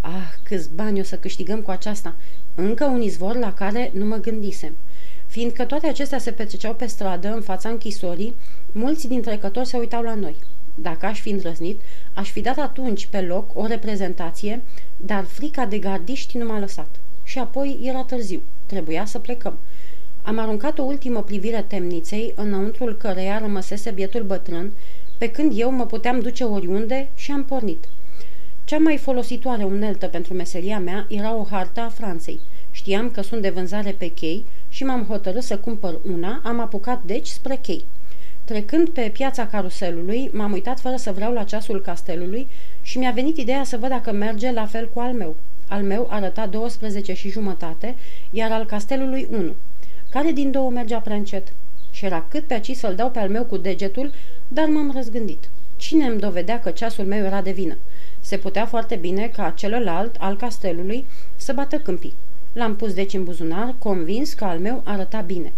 Ah, 0.00 0.32
câți 0.42 0.70
bani 0.74 1.00
o 1.00 1.02
să 1.02 1.16
câștigăm 1.16 1.60
cu 1.60 1.70
aceasta! 1.70 2.14
Încă 2.54 2.84
un 2.84 3.00
izvor 3.00 3.36
la 3.36 3.54
care 3.54 3.90
nu 3.94 4.04
mă 4.04 4.16
gândisem. 4.16 4.76
Fiindcă 5.26 5.64
toate 5.64 5.86
acestea 5.86 6.18
se 6.18 6.30
petreceau 6.30 6.74
pe 6.74 6.86
stradă, 6.86 7.28
în 7.28 7.40
fața 7.40 7.68
închisorii, 7.68 8.34
mulți 8.72 9.08
dintre 9.08 9.30
trecători 9.30 9.66
se 9.66 9.76
uitau 9.76 10.02
la 10.02 10.14
noi. 10.14 10.36
Dacă 10.74 11.06
aș 11.06 11.20
fi 11.20 11.30
îndrăznit, 11.30 11.80
aș 12.14 12.30
fi 12.30 12.40
dat 12.40 12.58
atunci 12.58 13.06
pe 13.06 13.20
loc 13.20 13.50
o 13.54 13.66
reprezentație, 13.66 14.62
dar 14.96 15.24
frica 15.24 15.66
de 15.66 15.78
gardiști 15.78 16.38
nu 16.38 16.44
m-a 16.44 16.58
lăsat. 16.58 17.00
Și 17.24 17.38
apoi 17.38 17.78
era 17.82 18.02
târziu. 18.02 18.40
Trebuia 18.66 19.04
să 19.04 19.18
plecăm. 19.18 19.58
Am 20.22 20.38
aruncat 20.38 20.78
o 20.78 20.82
ultimă 20.82 21.22
privire 21.22 21.64
temniței, 21.66 22.32
înăuntrul 22.36 22.96
căreia 22.96 23.38
rămăsese 23.38 23.90
bietul 23.90 24.22
bătrân, 24.22 24.72
pe 25.18 25.30
când 25.30 25.52
eu 25.56 25.70
mă 25.70 25.86
puteam 25.86 26.20
duce 26.20 26.44
oriunde 26.44 27.08
și 27.14 27.30
am 27.30 27.44
pornit. 27.44 27.84
Cea 28.74 28.80
mai 28.80 28.96
folositoare 28.96 29.64
uneltă 29.64 30.06
pentru 30.06 30.34
meseria 30.34 30.78
mea 30.78 31.06
era 31.08 31.34
o 31.34 31.46
hartă 31.50 31.80
a 31.80 31.88
Franței. 31.88 32.40
Știam 32.70 33.10
că 33.10 33.22
sunt 33.22 33.42
de 33.42 33.50
vânzare 33.50 33.90
pe 33.98 34.06
chei 34.06 34.44
și 34.68 34.84
m-am 34.84 35.04
hotărât 35.04 35.42
să 35.42 35.58
cumpăr 35.58 35.98
una, 36.12 36.40
am 36.44 36.60
apucat 36.60 37.02
deci 37.02 37.26
spre 37.26 37.56
chei. 37.56 37.84
Trecând 38.44 38.88
pe 38.88 39.10
piața 39.12 39.46
caruselului, 39.46 40.30
m-am 40.32 40.52
uitat 40.52 40.80
fără 40.80 40.96
să 40.96 41.12
vreau 41.12 41.32
la 41.32 41.44
ceasul 41.44 41.80
castelului 41.80 42.46
și 42.82 42.98
mi-a 42.98 43.10
venit 43.10 43.36
ideea 43.36 43.64
să 43.64 43.76
văd 43.76 43.88
dacă 43.88 44.12
merge 44.12 44.52
la 44.52 44.66
fel 44.66 44.90
cu 44.94 45.00
al 45.00 45.12
meu. 45.12 45.36
Al 45.68 45.82
meu 45.82 46.06
arăta 46.10 46.46
12 46.46 47.14
și 47.14 47.30
jumătate, 47.30 47.94
iar 48.30 48.52
al 48.52 48.66
castelului 48.66 49.28
1. 49.30 49.54
Care 50.10 50.32
din 50.32 50.50
două 50.50 50.70
mergea 50.70 50.98
prea 50.98 51.16
încet? 51.16 51.52
Și 51.90 52.04
era 52.04 52.26
cât 52.28 52.46
pe 52.46 52.54
aici 52.54 52.76
să-l 52.76 52.94
dau 52.94 53.10
pe 53.10 53.18
al 53.18 53.28
meu 53.28 53.44
cu 53.44 53.56
degetul, 53.56 54.12
dar 54.48 54.66
m-am 54.66 54.92
răzgândit. 54.94 55.48
Cine 55.76 56.06
îmi 56.06 56.20
dovedea 56.20 56.60
că 56.60 56.70
ceasul 56.70 57.04
meu 57.04 57.24
era 57.24 57.42
de 57.42 57.50
vină? 57.50 57.76
Se 58.24 58.36
putea 58.36 58.66
foarte 58.66 58.94
bine 58.94 59.26
ca 59.26 59.50
celălalt, 59.50 60.16
al 60.18 60.36
castelului, 60.36 61.06
să 61.36 61.52
bată 61.52 61.78
câmpii. 61.78 62.14
L-am 62.52 62.76
pus 62.76 62.94
deci 62.94 63.14
în 63.14 63.24
buzunar, 63.24 63.74
convins 63.78 64.32
că 64.32 64.44
al 64.44 64.58
meu 64.58 64.82
arăta 64.84 65.20
bine. 65.20 65.52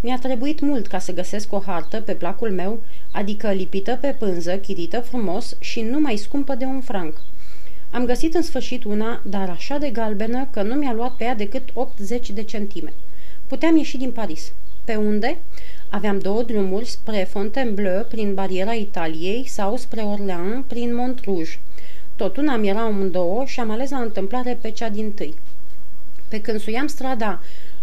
Mi-a 0.00 0.18
trebuit 0.18 0.60
mult 0.60 0.86
ca 0.86 0.98
să 0.98 1.12
găsesc 1.12 1.52
o 1.52 1.62
hartă 1.66 2.00
pe 2.00 2.12
placul 2.14 2.50
meu, 2.50 2.80
adică 3.12 3.50
lipită 3.50 3.98
pe 4.00 4.16
pânză, 4.18 4.56
chirită 4.56 5.00
frumos 5.00 5.56
și 5.58 5.80
nu 5.80 6.00
mai 6.00 6.16
scumpă 6.16 6.54
de 6.54 6.64
un 6.64 6.80
franc. 6.80 7.20
Am 7.90 8.04
găsit 8.04 8.34
în 8.34 8.42
sfârșit 8.42 8.84
una, 8.84 9.22
dar 9.24 9.48
așa 9.48 9.78
de 9.78 9.90
galbenă 9.90 10.48
că 10.50 10.62
nu 10.62 10.74
mi-a 10.74 10.92
luat 10.92 11.12
pe 11.12 11.24
ea 11.24 11.34
decât 11.34 11.68
80 11.74 12.30
de 12.30 12.42
centime. 12.42 12.92
Puteam 13.46 13.76
ieși 13.76 13.96
din 13.96 14.10
Paris. 14.10 14.52
Pe 14.84 14.94
unde? 14.94 15.38
Aveam 15.88 16.18
două 16.18 16.42
drumuri 16.42 16.84
spre 16.84 17.28
Fontainebleau 17.30 18.04
prin 18.04 18.34
bariera 18.34 18.72
Italiei 18.72 19.46
sau 19.46 19.76
spre 19.76 20.00
Orleans 20.00 20.64
prin 20.66 20.94
Montrouge. 20.94 21.58
Tot 22.18 22.36
una 22.36 22.56
mi 22.56 22.68
era 22.68 22.90
două 23.10 23.44
și 23.44 23.60
am 23.60 23.70
ales 23.70 23.90
la 23.90 23.98
întâmplare 23.98 24.58
pe 24.60 24.70
cea 24.70 24.88
din 24.88 25.12
tâi. 25.12 25.34
Pe 26.28 26.40
când 26.40 26.60
suiam 26.60 26.86
strada 26.86 27.40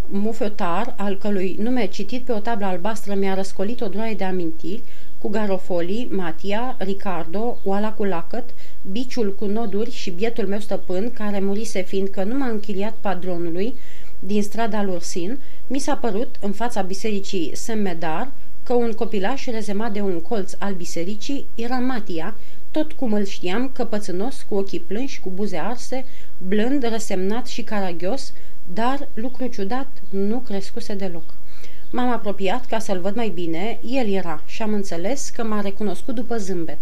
mufiotar, 0.07 0.93
al 0.97 1.17
cărui 1.17 1.55
nume 1.59 1.85
citit 1.85 2.23
pe 2.23 2.31
o 2.31 2.39
tablă 2.39 2.65
albastră 2.65 3.13
mi-a 3.13 3.33
răscolit 3.33 3.81
o 3.81 3.87
droaie 3.87 4.13
de 4.13 4.23
amintiri, 4.23 4.81
cu 5.21 5.29
Garofoli, 5.29 6.07
Matia, 6.11 6.75
Ricardo, 6.79 7.57
oala 7.63 7.93
cu 7.93 8.03
lacăt, 8.03 8.49
biciul 8.91 9.35
cu 9.35 9.45
noduri 9.45 9.91
și 9.91 10.11
bietul 10.11 10.47
meu 10.47 10.59
stăpân, 10.59 11.11
care 11.11 11.39
murise 11.39 11.81
fiindcă 11.81 12.23
nu 12.23 12.37
m-a 12.37 12.47
închiriat 12.47 12.93
padronului 13.01 13.75
din 14.19 14.43
strada 14.43 14.83
Lursin, 14.83 15.39
mi 15.67 15.79
s-a 15.79 15.95
părut, 15.95 16.35
în 16.39 16.51
fața 16.51 16.81
bisericii 16.81 17.51
Semmedar, 17.53 18.31
că 18.63 18.73
un 18.73 18.91
copilaș 18.91 19.45
rezemat 19.45 19.91
de 19.91 20.01
un 20.01 20.21
colț 20.21 20.53
al 20.59 20.73
bisericii 20.73 21.45
era 21.55 21.79
Matia, 21.79 22.35
tot 22.75 22.91
cum 22.91 23.13
îl 23.13 23.25
știam, 23.25 23.69
căpățânos, 23.73 24.45
cu 24.49 24.55
ochii 24.55 24.79
plânși, 24.79 25.19
cu 25.19 25.29
buze 25.29 25.57
arse, 25.57 26.05
blând, 26.37 26.83
răsemnat 26.83 27.47
și 27.47 27.61
caragios, 27.61 28.33
dar, 28.73 29.07
lucru 29.13 29.47
ciudat, 29.47 29.87
nu 30.09 30.37
crescuse 30.39 30.93
deloc. 30.93 31.33
M-am 31.91 32.09
apropiat 32.09 32.65
ca 32.65 32.79
să-l 32.79 32.99
văd 32.99 33.15
mai 33.15 33.29
bine, 33.29 33.79
el 33.89 34.07
era 34.09 34.43
și 34.45 34.61
am 34.61 34.73
înțeles 34.73 35.29
că 35.29 35.43
m-a 35.43 35.61
recunoscut 35.61 36.15
după 36.15 36.37
zâmbet. 36.37 36.77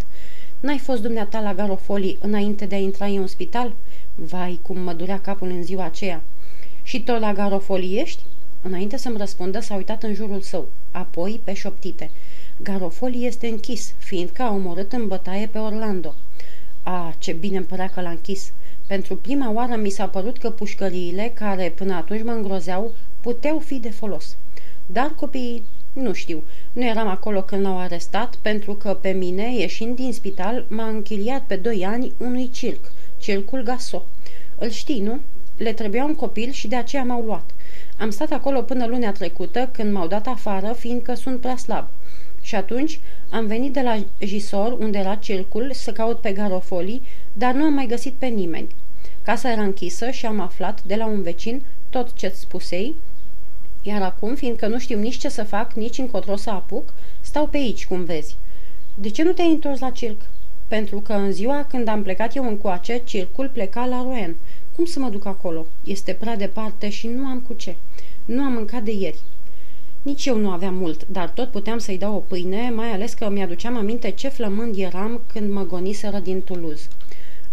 N-ai 0.60 0.78
fost 0.78 1.02
dumneata 1.02 1.40
la 1.40 1.54
Garofoli 1.54 2.18
înainte 2.22 2.66
de 2.66 2.76
a 2.76 2.80
intra 2.80 3.06
în 3.06 3.28
spital? 3.28 3.74
Vai, 4.16 4.60
cum 4.62 4.80
mă 4.80 4.94
durea 4.94 5.20
capul 5.20 5.48
în 5.48 5.64
ziua 5.64 5.84
aceea. 5.84 6.22
Și 6.84 7.02
tot 7.02 7.20
la 7.20 7.34
Garofoli 7.34 8.00
ești? 8.00 8.22
Înainte 8.62 8.98
să-mi 8.98 9.18
răspundă, 9.18 9.60
s-a 9.60 9.76
uitat 9.76 10.04
în 10.04 10.14
jurul 10.14 10.42
său, 10.42 10.68
apoi 10.92 11.42
pe 11.44 11.54
șoptite. 11.54 12.10
Garofoli 12.62 13.26
este 13.26 13.48
închis, 13.48 13.94
fiindcă 13.98 14.42
a 14.42 14.54
omorât 14.54 14.94
în 14.94 15.08
bătaie 15.08 15.48
pe 15.48 15.58
Orlando. 15.58 16.16
A, 16.84 17.16
ce 17.18 17.32
bine 17.32 17.58
îmi 17.58 17.66
părea 17.66 17.90
că 17.90 18.02
l-a 18.02 18.10
închis. 18.10 18.52
Pentru 18.88 19.16
prima 19.16 19.52
oară 19.52 19.76
mi 19.76 19.90
s-a 19.90 20.08
părut 20.08 20.38
că 20.38 20.50
pușcăriile, 20.50 21.32
care 21.34 21.74
până 21.76 21.94
atunci 21.94 22.24
mă 22.24 22.32
îngrozeau, 22.32 22.92
puteau 23.22 23.60
fi 23.60 23.80
de 23.80 23.90
folos. 23.90 24.36
Dar 24.86 25.14
copiii, 25.16 25.64
nu 25.94 26.14
știu, 26.14 26.44
nu 26.74 26.86
eram 26.86 27.08
acolo 27.08 27.42
când 27.42 27.62
l-au 27.62 27.78
arestat, 27.80 28.36
pentru 28.36 28.74
că 28.74 28.94
pe 28.94 29.10
mine, 29.10 29.56
ieșind 29.56 29.96
din 29.96 30.14
spital, 30.14 30.66
m-a 30.68 30.88
închiriat 30.88 31.42
pe 31.42 31.56
doi 31.56 31.86
ani 31.86 32.14
unui 32.18 32.50
circ, 32.50 32.92
circul 33.18 33.62
Gaso. 33.62 34.06
Îl 34.58 34.70
știi, 34.70 35.00
nu? 35.00 35.20
Le 35.58 35.74
trebuia 35.74 36.04
un 36.04 36.16
copil 36.16 36.52
și 36.52 36.68
de 36.68 36.76
aceea 36.76 37.04
m-au 37.04 37.22
luat. 37.22 37.52
Am 37.98 38.10
stat 38.10 38.32
acolo 38.32 38.62
până 38.62 38.86
lunea 38.86 39.12
trecută, 39.12 39.70
când 39.72 39.94
m-au 39.94 40.08
dat 40.08 40.28
afară, 40.28 40.74
fiindcă 40.78 41.14
sunt 41.14 41.40
prea 41.40 41.58
slab. 41.58 41.88
Și 42.44 42.56
atunci 42.56 43.00
am 43.30 43.46
venit 43.46 43.74
de 43.74 43.82
la 43.82 44.04
Jisor, 44.20 44.72
unde 44.80 44.98
era 44.98 45.16
circul, 45.16 45.72
să 45.74 45.92
caut 45.92 46.20
pe 46.20 46.32
Garofoli, 46.32 47.02
dar 47.34 47.54
nu 47.54 47.64
am 47.64 47.74
mai 47.74 47.86
găsit 47.86 48.14
pe 48.14 48.26
nimeni. 48.26 48.68
Casa 49.22 49.52
era 49.52 49.62
închisă 49.62 50.10
și 50.10 50.26
am 50.26 50.40
aflat 50.40 50.84
de 50.84 50.96
la 50.96 51.06
un 51.06 51.22
vecin 51.22 51.64
tot 51.90 52.14
ce-ți 52.14 52.40
spusei, 52.40 52.96
iar 53.82 54.02
acum, 54.02 54.36
fiindcă 54.36 54.68
nu 54.68 54.80
știu 54.80 55.00
nici 55.00 55.18
ce 55.18 55.30
să 55.30 55.44
fac, 55.44 55.74
nici 55.74 55.98
încotro 55.98 56.36
să 56.36 56.50
apuc, 56.50 56.94
stau 57.22 57.48
pe 57.48 57.58
aici, 57.58 57.86
cum 57.86 58.04
vezi. 58.04 58.36
De 58.96 59.10
ce 59.10 59.24
nu 59.24 59.32
te-ai 59.32 59.52
întors 59.52 59.80
la 59.80 59.90
circ? 59.90 60.22
Pentru 60.68 61.00
că 61.00 61.14
în 61.14 61.32
ziua 61.32 61.66
când 61.70 61.88
am 61.88 62.04
plecat 62.04 62.36
eu 62.36 62.48
încoace, 62.48 63.02
circul 63.04 63.50
pleca 63.50 63.86
la 63.86 64.02
Rouen. 64.02 64.36
Cum 64.76 64.86
să 64.86 65.00
mă 65.00 65.10
duc 65.10 65.26
acolo? 65.26 65.66
Este 65.84 66.14
prea 66.14 66.36
departe 66.36 66.90
și 66.90 67.08
nu 67.08 67.26
am 67.26 67.40
cu 67.40 67.54
ce. 67.54 67.76
Nu 68.26 68.44
am 68.44 68.52
mâncat 68.52 68.84
de 68.84 68.92
ieri. 68.92 69.20
Nici 70.04 70.26
eu 70.26 70.38
nu 70.38 70.50
aveam 70.50 70.76
mult, 70.76 71.08
dar 71.08 71.30
tot 71.30 71.52
puteam 71.52 71.78
să-i 71.78 71.98
dau 71.98 72.16
o 72.16 72.20
pâine, 72.20 72.72
mai 72.76 72.92
ales 72.92 73.14
că 73.14 73.30
mi-aduceam 73.30 73.78
aminte 73.78 74.10
ce 74.10 74.28
flămând 74.28 74.78
eram 74.78 75.22
când 75.34 75.52
mă 75.52 75.66
goniseră 75.66 76.20
din 76.20 76.42
Toulouse. 76.42 76.88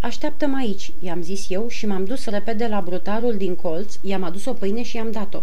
Așteaptă-mă 0.01 0.57
aici, 0.57 0.93
i-am 1.01 1.23
zis 1.23 1.47
eu 1.49 1.69
și 1.69 1.87
m-am 1.87 2.05
dus 2.05 2.25
repede 2.25 2.67
la 2.67 2.81
brutarul 2.81 3.37
din 3.37 3.55
colț, 3.55 3.95
i-am 4.03 4.23
adus 4.23 4.45
o 4.45 4.53
pâine 4.53 4.83
și 4.83 4.97
i-am 4.97 5.11
dat-o. 5.11 5.43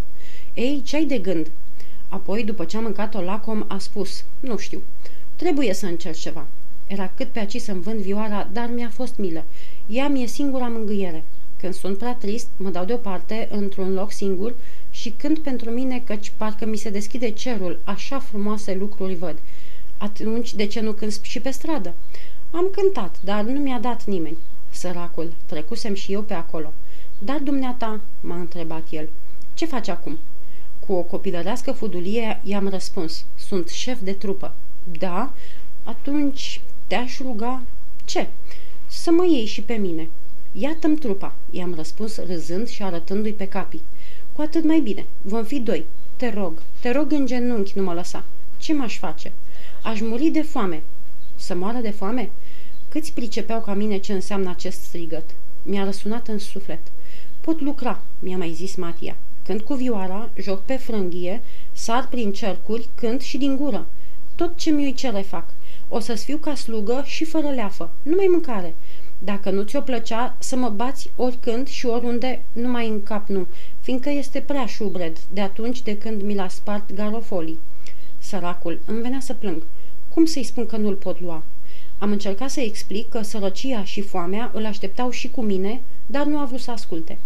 Ei, 0.54 0.82
ce-ai 0.86 1.06
de 1.06 1.18
gând?" 1.18 1.52
Apoi, 2.10 2.44
după 2.44 2.66
ce 2.66 2.78
am 2.78 2.84
mâncat-o 2.84 3.22
lacom, 3.22 3.66
a 3.68 3.78
spus, 3.78 4.24
nu 4.40 4.58
știu, 4.58 4.82
trebuie 5.36 5.74
să 5.74 5.86
încerc 5.86 6.16
ceva. 6.16 6.46
Era 6.88 7.12
cât 7.16 7.28
pe 7.28 7.40
aici 7.40 7.62
să-mi 7.62 7.82
vând 7.82 8.00
vioara, 8.00 8.50
dar 8.54 8.70
mi-a 8.74 8.90
fost 8.90 9.18
milă. 9.18 9.44
Ea 9.88 10.08
mi-e 10.08 10.28
singura 10.28 10.68
mângâiere. 10.68 11.24
Când 11.60 11.74
sunt 11.74 11.98
prea 11.98 12.14
trist, 12.14 12.48
mă 12.58 12.70
dau 12.70 12.86
deoparte, 12.86 13.48
într-un 13.52 13.94
loc 13.94 14.12
singur, 14.12 14.56
și 15.08 15.14
cânt 15.18 15.40
pentru 15.40 15.70
mine 15.70 16.00
căci 16.00 16.32
parcă 16.38 16.66
mi 16.66 16.78
se 16.78 16.90
deschide 16.90 17.30
cerul, 17.30 17.80
așa 17.84 18.20
frumoase 18.20 18.74
lucruri 18.74 19.16
văd. 19.16 19.38
Atunci, 19.98 20.54
de 20.54 20.66
ce 20.66 20.80
nu 20.80 20.92
cânt 20.92 21.20
și 21.22 21.40
pe 21.40 21.50
stradă? 21.50 21.94
Am 22.52 22.70
cântat, 22.72 23.20
dar 23.24 23.44
nu 23.44 23.60
mi-a 23.60 23.80
dat 23.80 24.06
nimeni. 24.06 24.38
Săracul, 24.70 25.34
trecusem 25.46 25.94
și 25.94 26.14
eu 26.14 26.22
pe 26.22 26.34
acolo. 26.34 26.74
Dar 27.20 27.40
dumneata, 27.40 28.02
m-a 28.22 28.36
întrebat 28.36 28.84
el, 28.90 29.10
ce 29.54 29.66
faci 29.66 29.88
acum? 29.88 30.18
Cu 30.80 30.94
o 30.94 31.02
copilărească 31.02 31.72
fudulie 31.72 32.42
i-am 32.44 32.68
răspuns, 32.68 33.26
sunt 33.36 33.68
șef 33.68 34.00
de 34.02 34.12
trupă. 34.12 34.54
Da? 35.00 35.34
Atunci 35.84 36.62
te-aș 36.88 37.20
ruga... 37.20 37.62
Ce? 38.06 38.28
Să 38.88 39.12
mă 39.12 39.26
iei 39.26 39.46
și 39.46 39.62
pe 39.62 39.74
mine. 39.74 40.10
Iată-mi 40.52 40.98
trupa, 40.98 41.36
i-am 41.52 41.74
răspuns 41.76 42.18
râzând 42.18 42.68
și 42.68 42.84
arătându-i 42.84 43.34
pe 43.34 43.48
capii. 43.48 43.82
Cu 44.38 44.44
atât 44.44 44.64
mai 44.64 44.80
bine, 44.80 45.06
vom 45.22 45.44
fi 45.44 45.60
doi. 45.60 45.86
Te 46.16 46.30
rog, 46.30 46.62
te 46.80 46.92
rog 46.92 47.12
în 47.12 47.26
genunchi, 47.26 47.72
nu 47.76 47.84
mă 47.84 47.94
lăsa. 47.94 48.24
Ce 48.58 48.74
m-aș 48.74 48.98
face? 48.98 49.32
Aș 49.84 50.00
muri 50.02 50.30
de 50.30 50.42
foame. 50.42 50.84
Să 51.36 51.56
moară 51.56 51.78
de 51.78 51.90
foame? 51.90 52.30
Câți 52.90 53.14
pricepeau 53.14 53.62
ca 53.62 53.74
mine 53.74 53.98
ce 53.98 54.14
înseamnă 54.14 54.50
acest 54.50 54.82
strigăt? 54.82 55.30
Mi-a 55.64 55.84
răsunat 55.84 56.28
în 56.28 56.40
suflet. 56.40 56.80
Pot 57.42 57.62
lucra, 57.62 58.02
mi-a 58.20 58.38
mai 58.38 58.52
zis 58.54 58.76
Matia. 58.76 59.16
Când 59.44 59.62
cu 59.62 59.74
vioara, 59.74 60.30
joc 60.36 60.62
pe 60.62 60.76
frânghie, 60.76 61.42
sar 61.72 62.08
prin 62.08 62.34
cercuri, 62.34 62.90
cânt 62.96 63.22
și 63.22 63.38
din 63.38 63.56
gură. 63.56 63.86
Tot 64.36 64.58
ce 64.58 64.70
mi-i 64.70 64.94
cere 64.94 65.22
fac. 65.22 65.46
O 65.90 66.00
să-ți 66.00 66.24
fiu 66.24 66.38
ca 66.38 66.56
slugă 66.56 67.04
și 67.06 67.26
fără 67.26 67.48
leafă, 67.48 67.90
numai 68.04 68.28
mâncare. 68.30 68.76
Dacă 69.20 69.50
nu 69.50 69.64
ți-o 69.64 69.82
plăcea, 69.82 70.36
să 70.40 70.56
mă 70.56 70.70
bați 70.70 71.10
oricând 71.16 71.68
și 71.68 71.86
oriunde, 71.86 72.42
numai 72.54 72.88
în 72.88 73.04
cap 73.04 73.28
nu, 73.28 73.48
fiindcă 73.82 74.10
este 74.10 74.40
prea 74.40 74.66
șubred 74.66 75.18
de 75.34 75.42
atunci 75.42 75.82
de 75.82 75.98
când 75.98 76.22
mi 76.22 76.36
l-a 76.36 76.48
spart 76.48 76.94
garofolii. 76.94 77.60
Săracul, 78.18 78.80
îmi 78.86 79.02
venea 79.02 79.20
să 79.20 79.34
plâng. 79.34 79.62
Cum 80.14 80.26
să-i 80.26 80.44
spun 80.44 80.66
că 80.66 80.78
nu-l 80.78 80.96
pot 80.96 81.22
lua? 81.22 81.44
Am 81.98 82.12
încercat 82.12 82.50
să 82.50 82.60
explic 82.60 83.10
că 83.10 83.22
sărăcia 83.22 83.84
și 83.84 84.02
foamea 84.02 84.52
îl 84.54 84.66
așteptau 84.66 85.10
și 85.10 85.30
cu 85.30 85.42
mine, 85.42 85.82
dar 86.06 86.26
nu 86.26 86.40
a 86.40 86.46
vrut 86.46 86.60
să 86.60 86.72
asculte. 86.72 87.18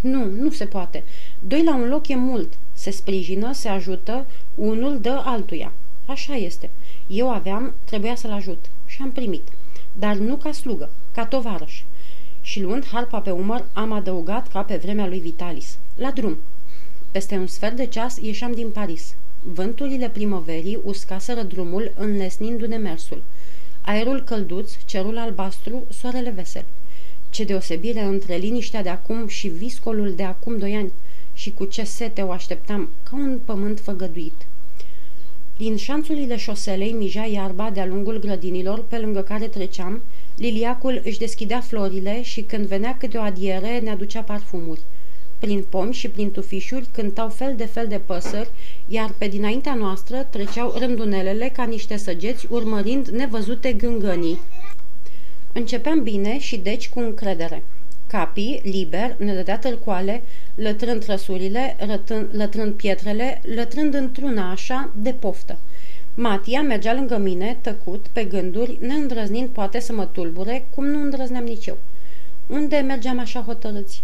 Nu, 0.00 0.24
nu 0.24 0.50
se 0.50 0.66
poate. 0.66 1.02
Doi 1.38 1.64
la 1.64 1.74
un 1.74 1.88
loc 1.88 2.08
e 2.08 2.16
mult. 2.16 2.52
Se 2.72 2.90
sprijină, 2.90 3.52
se 3.52 3.68
ajută, 3.68 4.26
unul 4.54 5.00
dă 5.00 5.22
altuia. 5.24 5.72
Așa 6.06 6.34
este. 6.34 6.70
Eu 7.06 7.30
aveam, 7.30 7.74
trebuia 7.84 8.14
să-l 8.14 8.32
ajut. 8.32 8.64
Și 8.86 8.98
am 9.02 9.12
primit. 9.12 9.48
Dar 9.92 10.16
nu 10.16 10.36
ca 10.36 10.52
slugă, 10.52 10.90
ca 11.12 11.26
tovarăș. 11.26 11.82
Și 12.42 12.60
luând 12.60 12.86
harpa 12.86 13.18
pe 13.18 13.30
umăr, 13.30 13.64
am 13.72 13.92
adăugat 13.92 14.48
ca 14.48 14.62
pe 14.62 14.76
vremea 14.76 15.06
lui 15.06 15.18
Vitalis. 15.18 15.78
La 15.96 16.10
drum. 16.10 16.36
Peste 17.10 17.36
un 17.36 17.46
sfert 17.46 17.76
de 17.76 17.86
ceas 17.86 18.16
ieșeam 18.16 18.52
din 18.52 18.70
Paris. 18.70 19.14
Vânturile 19.42 20.08
primăverii 20.08 20.78
uscaseră 20.84 21.42
drumul 21.42 21.92
înlesnindu-ne 21.96 22.76
mersul. 22.76 23.22
Aerul 23.80 24.22
călduț, 24.22 24.72
cerul 24.84 25.18
albastru, 25.18 25.84
soarele 25.90 26.30
vesel. 26.30 26.64
Ce 27.30 27.44
deosebire 27.44 28.00
între 28.00 28.36
liniștea 28.36 28.82
de 28.82 28.88
acum 28.88 29.26
și 29.26 29.48
viscolul 29.48 30.14
de 30.14 30.22
acum 30.22 30.58
doi 30.58 30.74
ani 30.74 30.92
și 31.32 31.52
cu 31.52 31.64
ce 31.64 31.84
sete 31.84 32.22
o 32.22 32.30
așteptam 32.30 32.88
ca 33.02 33.16
un 33.16 33.38
pământ 33.44 33.80
făgăduit. 33.80 34.46
Din 35.56 35.76
șanțurile 35.76 36.36
șoselei 36.36 36.92
mija 36.92 37.24
iarba 37.24 37.70
de-a 37.70 37.86
lungul 37.86 38.18
grădinilor 38.18 38.84
pe 38.84 38.98
lângă 38.98 39.20
care 39.20 39.46
treceam, 39.46 40.02
liliacul 40.40 41.00
își 41.04 41.18
deschidea 41.18 41.60
florile 41.60 42.22
și 42.22 42.40
când 42.40 42.66
venea 42.66 42.96
câte 42.98 43.18
o 43.18 43.20
adiere 43.20 43.78
ne 43.78 43.90
aducea 43.90 44.20
parfumuri. 44.20 44.80
Prin 45.38 45.64
pomi 45.68 45.92
și 45.92 46.08
prin 46.08 46.30
tufișuri 46.30 46.88
cântau 46.92 47.28
fel 47.28 47.54
de 47.56 47.64
fel 47.64 47.86
de 47.88 48.00
păsări, 48.06 48.50
iar 48.88 49.14
pe 49.18 49.28
dinaintea 49.28 49.74
noastră 49.74 50.26
treceau 50.30 50.74
rândunelele 50.78 51.48
ca 51.48 51.64
niște 51.64 51.96
săgeți 51.96 52.46
urmărind 52.50 53.08
nevăzute 53.08 53.72
gângănii. 53.72 54.40
Începeam 55.52 56.02
bine 56.02 56.38
și 56.38 56.56
deci 56.56 56.88
cu 56.88 57.00
încredere. 57.00 57.62
Capii, 58.06 58.60
liber, 58.64 59.14
ne 59.18 59.34
dădea 59.34 59.58
târcoale, 59.58 60.22
lătrând 60.54 61.04
trăsurile, 61.04 61.76
rătând, 61.78 62.28
lătrând 62.32 62.72
pietrele, 62.72 63.40
lătrând 63.54 63.94
într-una 63.94 64.50
așa, 64.50 64.90
de 64.96 65.10
poftă. 65.10 65.58
Matia 66.22 66.62
mergea 66.62 66.94
lângă 66.94 67.18
mine, 67.18 67.58
tăcut, 67.60 68.06
pe 68.12 68.24
gânduri, 68.24 68.78
neîndrăznind 68.80 69.48
poate 69.48 69.80
să 69.80 69.92
mă 69.92 70.04
tulbure, 70.04 70.66
cum 70.74 70.86
nu 70.86 71.02
îndrăzneam 71.02 71.44
nici 71.44 71.66
eu. 71.66 71.78
Unde 72.46 72.76
mergeam 72.76 73.18
așa 73.18 73.40
hotărâți? 73.40 74.02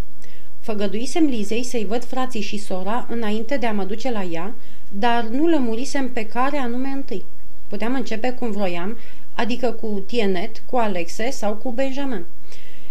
Făgăduisem 0.59 1.25
Lizei 1.25 1.63
să-i 1.63 1.85
văd 1.85 2.03
frații 2.03 2.41
și 2.41 2.57
sora 2.57 3.07
înainte 3.09 3.57
de 3.57 3.65
a 3.65 3.71
mă 3.71 3.83
duce 3.83 4.11
la 4.11 4.23
ea, 4.23 4.53
dar 4.89 5.23
nu 5.23 5.47
lămurisem 5.47 6.09
pe 6.11 6.25
care 6.25 6.57
anume 6.57 6.87
întâi. 6.87 7.23
Puteam 7.67 7.93
începe 7.93 8.31
cum 8.31 8.51
vroiam, 8.51 8.97
adică 9.33 9.71
cu 9.71 10.03
Tienet, 10.07 10.63
cu 10.65 10.75
Alexe 10.75 11.29
sau 11.29 11.53
cu 11.53 11.71
Benjamin. 11.71 12.25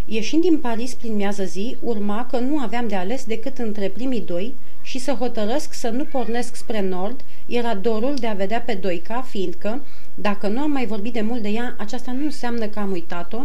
Ieșind 0.05 0.43
din 0.43 0.59
Paris 0.59 0.95
prin 0.95 1.15
miază 1.15 1.45
zi, 1.45 1.77
urma 1.81 2.27
că 2.31 2.39
nu 2.39 2.59
aveam 2.59 2.89
de 2.89 2.95
ales 2.95 3.25
decât 3.25 3.59
între 3.59 3.89
primii 3.89 4.21
doi 4.21 4.55
și 4.87 4.97
și 4.97 5.05
să 5.05 5.13
hotărăsc 5.13 5.73
să 5.73 5.89
nu 5.89 6.05
pornesc 6.05 6.55
spre 6.55 6.81
nord 6.81 7.21
era 7.47 7.75
dorul 7.75 8.15
de 8.15 8.27
a 8.27 8.35
vedea 8.35 8.61
pe 8.61 8.75
Doica, 8.75 9.23
fiindcă, 9.23 9.83
dacă 10.15 10.49
nu 10.49 10.61
am 10.61 10.71
mai 10.71 10.87
vorbit 10.87 11.13
de 11.13 11.21
mult 11.21 11.43
de 11.43 11.49
ea, 11.49 11.75
aceasta 11.79 12.13
nu 12.13 12.25
înseamnă 12.25 12.67
că 12.67 12.79
am 12.79 12.91
uitat-o, 12.91 13.39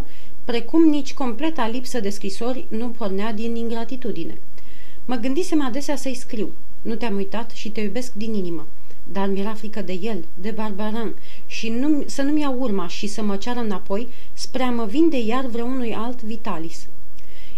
precum 0.45 0.89
nici 0.89 1.13
completa 1.13 1.67
lipsă 1.67 1.99
de 1.99 2.09
scrisori 2.09 2.65
nu 2.67 2.87
pornea 2.87 3.33
din 3.33 3.55
ingratitudine. 3.55 4.37
Mă 5.05 5.15
gândisem 5.15 5.65
adesea 5.65 5.95
să-i 5.95 6.15
scriu. 6.15 6.49
Nu 6.81 6.95
te-am 6.95 7.15
uitat 7.15 7.51
și 7.51 7.69
te 7.69 7.81
iubesc 7.81 8.13
din 8.13 8.33
inimă. 8.33 8.67
Dar 9.11 9.27
mi-era 9.27 9.53
frică 9.53 9.81
de 9.81 9.99
el, 10.01 10.25
de 10.33 10.51
Barbaran, 10.51 11.15
și 11.45 11.69
nu, 11.69 12.03
să 12.05 12.21
nu-mi 12.21 12.41
iau 12.41 12.59
urma 12.59 12.87
și 12.87 13.07
să 13.07 13.21
mă 13.21 13.35
ceară 13.35 13.59
înapoi 13.59 14.07
spre 14.33 14.63
a 14.63 14.71
mă 14.71 14.85
vinde 14.85 15.19
iar 15.19 15.45
vreunui 15.45 15.93
alt 15.95 16.23
Vitalis. 16.23 16.87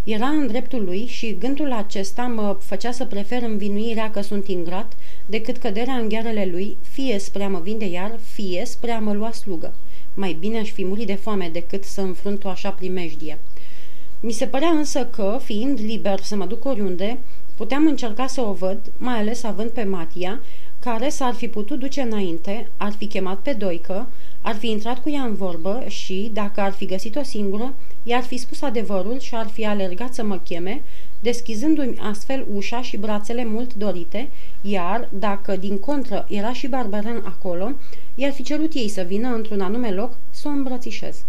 Era 0.04 0.28
în 0.28 0.48
dreptul 0.48 0.84
lui 0.84 1.06
și 1.06 1.38
gândul 1.40 1.72
acesta 1.72 2.24
mă 2.24 2.58
făcea 2.60 2.92
să 2.92 3.06
prefer 3.06 3.42
învinuirea 3.42 4.12
că 4.12 4.22
sunt 4.22 4.48
ingrat 4.48 4.94
decât 5.26 5.58
căderea 5.58 5.94
în 5.94 6.10
ghearele 6.10 6.48
lui, 6.52 6.78
fie 6.82 7.20
spre 7.20 7.44
a 7.44 7.50
mă 7.50 7.60
vinde 7.60 7.86
iar, 7.86 8.20
fie 8.34 8.66
spre 8.66 8.92
a 8.92 9.00
mă 9.00 9.14
lua 9.14 9.32
slugă. 9.32 9.74
Mai 10.14 10.38
bine 10.40 10.60
aș 10.60 10.70
fi 10.70 10.86
murit 10.86 11.08
de 11.08 11.16
foame 11.16 11.50
decât 11.54 11.84
să 11.84 12.02
înfrunt 12.02 12.44
o 12.44 12.50
așa 12.50 12.70
primejdie. 12.70 13.40
Mi 14.20 14.32
se 14.32 14.46
părea 14.46 14.70
însă 14.70 15.06
că, 15.06 15.40
fiind 15.44 15.80
liber 15.80 16.20
să 16.20 16.36
mă 16.36 16.46
duc 16.46 16.66
oriunde, 16.66 17.20
puteam 17.56 17.88
încerca 17.88 18.28
să 18.28 18.42
o 18.42 18.54
văd, 18.54 18.80
mai 18.98 19.18
ales 19.18 19.44
având 19.44 19.70
pe 19.70 19.84
Matia, 19.84 20.42
care 20.80 21.10
s-ar 21.10 21.34
fi 21.34 21.48
putut 21.48 21.80
duce 21.80 22.02
înainte, 22.02 22.70
ar 22.78 22.92
fi 22.92 23.06
chemat 23.08 23.40
pe 23.40 23.54
Doică, 23.54 24.08
ar 24.46 24.56
fi 24.56 24.70
intrat 24.70 25.02
cu 25.02 25.10
ea 25.10 25.22
în 25.22 25.36
vorbă 25.36 25.84
și, 25.88 26.30
dacă 26.34 26.62
ar 26.62 26.72
fi 26.72 26.86
găsit-o 26.86 27.24
singură, 27.24 27.74
i-ar 28.04 28.24
fi 28.24 28.38
spus 28.38 28.62
adevărul 28.62 29.20
și 29.20 29.36
ar 29.36 29.48
fi 29.48 29.66
alergat 29.66 30.14
să 30.14 30.24
mă 30.24 30.38
cheme, 30.38 30.82
deschizându-mi 31.20 31.98
astfel 32.02 32.46
ușa 32.54 32.82
și 32.82 32.98
brațele 32.98 33.46
mult 33.46 33.74
dorite, 33.74 34.30
iar, 34.62 35.10
dacă 35.12 35.56
din 35.56 35.78
contră 35.78 36.26
era 36.30 36.54
și 36.54 36.68
Barbaran 36.68 37.22
acolo, 37.26 37.72
i-ar 38.16 38.32
fi 38.32 38.44
cerut 38.44 38.74
ei 38.74 38.90
să 38.90 39.02
vină 39.02 39.28
într-un 39.36 39.62
anume 39.62 39.92
loc 39.92 40.18
să 40.30 40.48
o 40.48 40.52
îmbrățișez. 40.52 41.24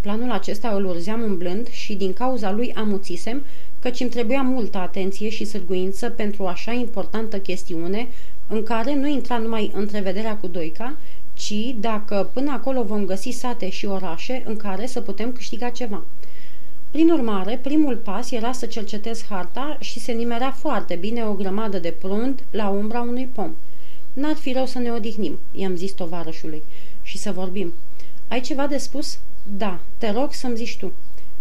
Planul 0.00 0.30
acesta 0.30 0.68
îl 0.68 0.84
urzeam 0.84 1.22
umblând 1.22 1.68
și 1.68 1.94
din 1.94 2.12
cauza 2.12 2.52
lui 2.52 2.72
amuțisem, 2.74 3.42
căci 3.80 4.00
îmi 4.00 4.10
trebuia 4.10 4.42
multă 4.42 4.78
atenție 4.78 5.28
și 5.28 5.44
sârguință 5.44 6.08
pentru 6.10 6.42
o 6.42 6.46
așa 6.46 6.72
importantă 6.72 7.38
chestiune, 7.38 8.08
în 8.48 8.62
care 8.62 8.94
nu 8.94 9.06
intra 9.06 9.38
numai 9.38 9.70
întrevederea 9.74 10.36
cu 10.36 10.46
Doica, 10.46 10.96
ci 11.38 11.74
dacă 11.80 12.30
până 12.32 12.50
acolo 12.50 12.82
vom 12.82 13.04
găsi 13.04 13.30
sate 13.30 13.68
și 13.68 13.86
orașe 13.86 14.42
în 14.46 14.56
care 14.56 14.86
să 14.86 15.00
putem 15.00 15.32
câștiga 15.32 15.68
ceva. 15.68 16.04
Prin 16.90 17.10
urmare, 17.10 17.58
primul 17.62 17.96
pas 17.96 18.30
era 18.30 18.52
să 18.52 18.66
cercetez 18.66 19.24
harta 19.28 19.76
și 19.80 20.00
se 20.00 20.12
nimerea 20.12 20.50
foarte 20.50 20.94
bine 20.94 21.24
o 21.24 21.32
grămadă 21.32 21.78
de 21.78 21.90
prund 21.90 22.44
la 22.50 22.68
umbra 22.68 23.00
unui 23.00 23.28
pom. 23.32 23.54
N-ar 24.12 24.34
fi 24.34 24.52
rău 24.52 24.66
să 24.66 24.78
ne 24.78 24.90
odihnim, 24.90 25.38
i-am 25.52 25.76
zis 25.76 25.92
tovarășului, 25.92 26.62
și 27.02 27.18
să 27.18 27.32
vorbim. 27.32 27.72
Ai 28.28 28.40
ceva 28.40 28.66
de 28.66 28.76
spus? 28.76 29.18
Da, 29.56 29.80
te 29.98 30.10
rog 30.10 30.32
să-mi 30.32 30.56
zici 30.56 30.76
tu. 30.76 30.92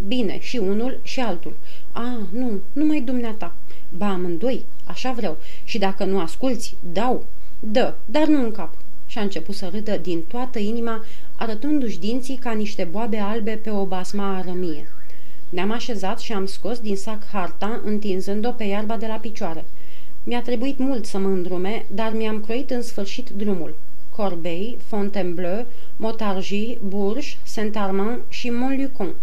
Bine, 0.07 0.39
și 0.39 0.57
unul 0.57 0.99
și 1.03 1.19
altul. 1.19 1.55
A, 1.91 2.27
nu, 2.31 2.59
numai 2.73 3.01
dumneata. 3.01 3.55
Ba, 3.89 4.07
amândoi, 4.07 4.65
așa 4.85 5.11
vreau. 5.11 5.37
Și 5.63 5.77
dacă 5.77 6.05
nu 6.05 6.19
asculți, 6.19 6.75
dau. 6.93 7.25
Dă, 7.59 7.93
dar 8.05 8.27
nu 8.27 8.43
în 8.43 8.51
cap. 8.51 8.73
Și 9.07 9.17
a 9.17 9.21
început 9.21 9.55
să 9.55 9.69
râdă 9.71 9.97
din 9.97 10.21
toată 10.21 10.59
inima, 10.59 11.05
arătându-și 11.35 11.99
dinții 11.99 12.35
ca 12.35 12.51
niște 12.51 12.83
boabe 12.83 13.17
albe 13.17 13.59
pe 13.63 13.69
o 13.69 13.85
basma 13.85 14.37
arămie. 14.37 14.87
Ne-am 15.49 15.71
așezat 15.71 16.19
și 16.19 16.33
am 16.33 16.45
scos 16.45 16.79
din 16.79 16.95
sac 16.95 17.25
harta, 17.31 17.81
întinzând-o 17.83 18.51
pe 18.51 18.63
iarba 18.63 18.97
de 18.97 19.07
la 19.07 19.15
picioare. 19.15 19.65
Mi-a 20.23 20.41
trebuit 20.41 20.77
mult 20.77 21.05
să 21.05 21.17
mă 21.17 21.27
îndrume, 21.27 21.85
dar 21.91 22.13
mi-am 22.13 22.41
croit 22.41 22.69
în 22.69 22.81
sfârșit 22.81 23.29
drumul. 23.29 23.75
Corbeil, 24.09 24.77
Fontainebleau, 24.87 25.65
Motargy, 25.95 26.77
Bourges, 26.87 27.37
Saint-Armand 27.43 28.19
și 28.29 28.49
Montlucon. 28.49 29.13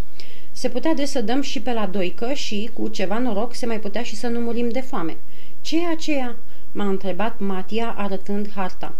Se 0.52 0.68
putea 0.68 0.94
de 0.94 1.04
să 1.04 1.20
dăm 1.20 1.40
și 1.40 1.60
pe 1.60 1.72
la 1.72 1.86
doică 1.86 2.32
și, 2.32 2.70
cu 2.72 2.88
ceva 2.88 3.18
noroc, 3.18 3.54
se 3.54 3.66
mai 3.66 3.80
putea 3.80 4.02
și 4.02 4.16
să 4.16 4.26
nu 4.26 4.38
murim 4.38 4.68
de 4.68 4.80
foame. 4.80 5.16
Ce 5.60 5.76
e 5.76 5.86
aceea?" 5.86 6.36
m-a 6.72 6.88
întrebat 6.88 7.38
Matia 7.38 7.94
arătând 7.96 8.52
harta. 8.54 8.94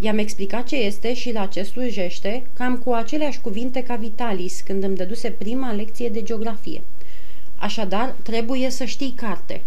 I-am 0.00 0.18
explicat 0.18 0.66
ce 0.66 0.76
este 0.76 1.14
și 1.14 1.32
la 1.32 1.46
ce 1.46 1.62
slujește, 1.62 2.46
cam 2.52 2.76
cu 2.76 2.92
aceleași 2.92 3.40
cuvinte 3.40 3.82
ca 3.82 3.94
Vitalis 3.94 4.60
când 4.60 4.82
îmi 4.82 4.96
dăduse 4.96 5.30
prima 5.30 5.72
lecție 5.72 6.08
de 6.08 6.22
geografie. 6.22 6.82
Așadar, 7.56 8.14
trebuie 8.22 8.70
să 8.70 8.84
știi 8.84 9.14
carte. 9.16 9.62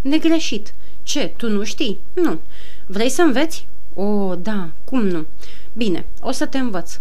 Negreșit. 0.00 0.74
Ce, 1.02 1.32
tu 1.36 1.48
nu 1.48 1.64
știi? 1.64 1.98
Nu. 2.12 2.38
Vrei 2.86 3.08
să 3.08 3.22
înveți? 3.22 3.66
O, 3.94 4.34
da, 4.34 4.68
cum 4.84 5.06
nu? 5.06 5.26
Bine, 5.72 6.04
o 6.20 6.30
să 6.30 6.46
te 6.46 6.58
învăț. 6.58 6.98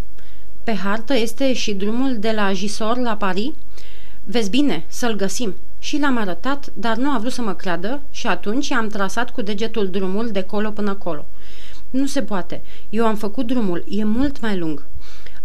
Pe 0.63 0.73
hartă 0.73 1.13
este 1.13 1.53
și 1.53 1.73
drumul 1.73 2.17
de 2.17 2.31
la 2.31 2.53
Gisor 2.53 2.97
la 2.97 3.15
Paris? 3.15 3.51
Vezi 4.23 4.49
bine, 4.49 4.83
să-l 4.87 5.15
găsim. 5.15 5.55
Și 5.79 5.99
l-am 5.99 6.17
arătat, 6.17 6.69
dar 6.73 6.97
nu 6.97 7.11
a 7.11 7.17
vrut 7.17 7.31
să 7.31 7.41
mă 7.41 7.53
creadă 7.53 8.01
și 8.11 8.27
atunci 8.27 8.71
am 8.71 8.87
trasat 8.87 9.29
cu 9.29 9.41
degetul 9.41 9.89
drumul 9.89 10.29
de 10.31 10.41
colo 10.41 10.69
până 10.69 10.93
colo. 10.93 11.25
Nu 11.95 12.05
se 12.05 12.21
poate. 12.21 12.61
Eu 12.89 13.05
am 13.05 13.15
făcut 13.15 13.45
drumul. 13.45 13.83
E 13.89 14.03
mult 14.03 14.41
mai 14.41 14.57
lung. 14.57 14.85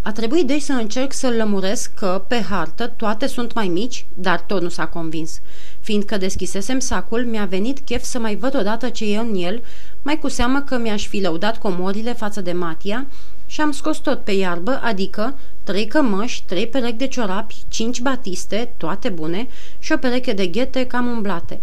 A 0.02 0.12
trebuit 0.12 0.46
deci 0.46 0.62
să 0.62 0.72
încerc 0.72 1.12
să-l 1.12 1.34
lămuresc 1.34 1.94
că, 1.94 2.24
pe 2.28 2.40
hartă, 2.40 2.86
toate 2.86 3.26
sunt 3.26 3.54
mai 3.54 3.68
mici, 3.68 4.06
dar 4.14 4.40
tot 4.40 4.62
nu 4.62 4.68
s-a 4.68 4.86
convins. 4.86 5.40
Fiindcă 5.80 6.16
deschisesem 6.16 6.78
sacul, 6.78 7.24
mi-a 7.24 7.44
venit 7.44 7.78
chef 7.78 8.02
să 8.02 8.18
mai 8.18 8.36
văd 8.36 8.56
odată 8.56 8.88
ce 8.88 9.12
e 9.12 9.18
în 9.18 9.34
el, 9.34 9.62
mai 10.02 10.18
cu 10.18 10.28
seamă 10.28 10.60
că 10.60 10.78
mi-aș 10.78 11.06
fi 11.06 11.20
lăudat 11.20 11.58
comorile 11.58 12.12
față 12.12 12.40
de 12.40 12.52
Matia 12.52 13.06
și 13.46 13.60
am 13.60 13.72
scos 13.72 13.98
tot 13.98 14.20
pe 14.20 14.32
iarbă, 14.32 14.80
adică 14.82 15.34
trei 15.62 15.86
cămăși, 15.86 16.44
trei 16.44 16.66
perechi 16.66 16.96
de 16.96 17.06
ciorapi, 17.06 17.56
cinci 17.68 18.00
batiste, 18.00 18.72
toate 18.76 19.08
bune, 19.08 19.48
și 19.78 19.92
o 19.92 19.96
pereche 19.96 20.32
de 20.32 20.46
ghete 20.46 20.86
cam 20.86 21.06
umblate. 21.06 21.60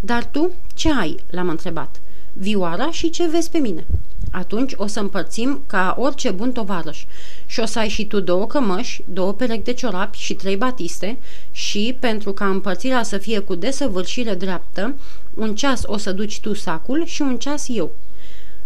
Dar 0.00 0.24
tu 0.24 0.50
ce 0.74 0.92
ai?" 0.92 1.16
l-am 1.30 1.48
întrebat. 1.48 2.00
Vioara 2.32 2.90
și 2.90 3.10
ce 3.10 3.28
vezi 3.28 3.50
pe 3.50 3.58
mine?" 3.58 3.86
Atunci 4.30 4.72
o 4.76 4.86
să 4.86 5.00
împărțim 5.00 5.62
ca 5.66 5.96
orice 5.98 6.30
bun 6.30 6.52
tovarăș 6.52 7.04
și 7.46 7.60
o 7.60 7.66
să 7.66 7.78
ai 7.78 7.88
și 7.88 8.06
tu 8.06 8.20
două 8.20 8.46
cămăși, 8.46 9.02
două 9.04 9.32
perechi 9.32 9.62
de 9.62 9.72
ciorapi 9.72 10.18
și 10.18 10.34
trei 10.34 10.56
batiste 10.56 11.18
și, 11.52 11.96
pentru 12.00 12.32
ca 12.32 12.46
împărțirea 12.48 13.02
să 13.02 13.18
fie 13.18 13.38
cu 13.38 13.54
desăvârșire 13.54 14.34
dreaptă, 14.34 14.94
un 15.34 15.54
ceas 15.54 15.82
o 15.84 15.96
să 15.96 16.12
duci 16.12 16.40
tu 16.40 16.54
sacul 16.54 17.04
și 17.06 17.22
un 17.22 17.38
ceas 17.38 17.66
eu. 17.68 17.92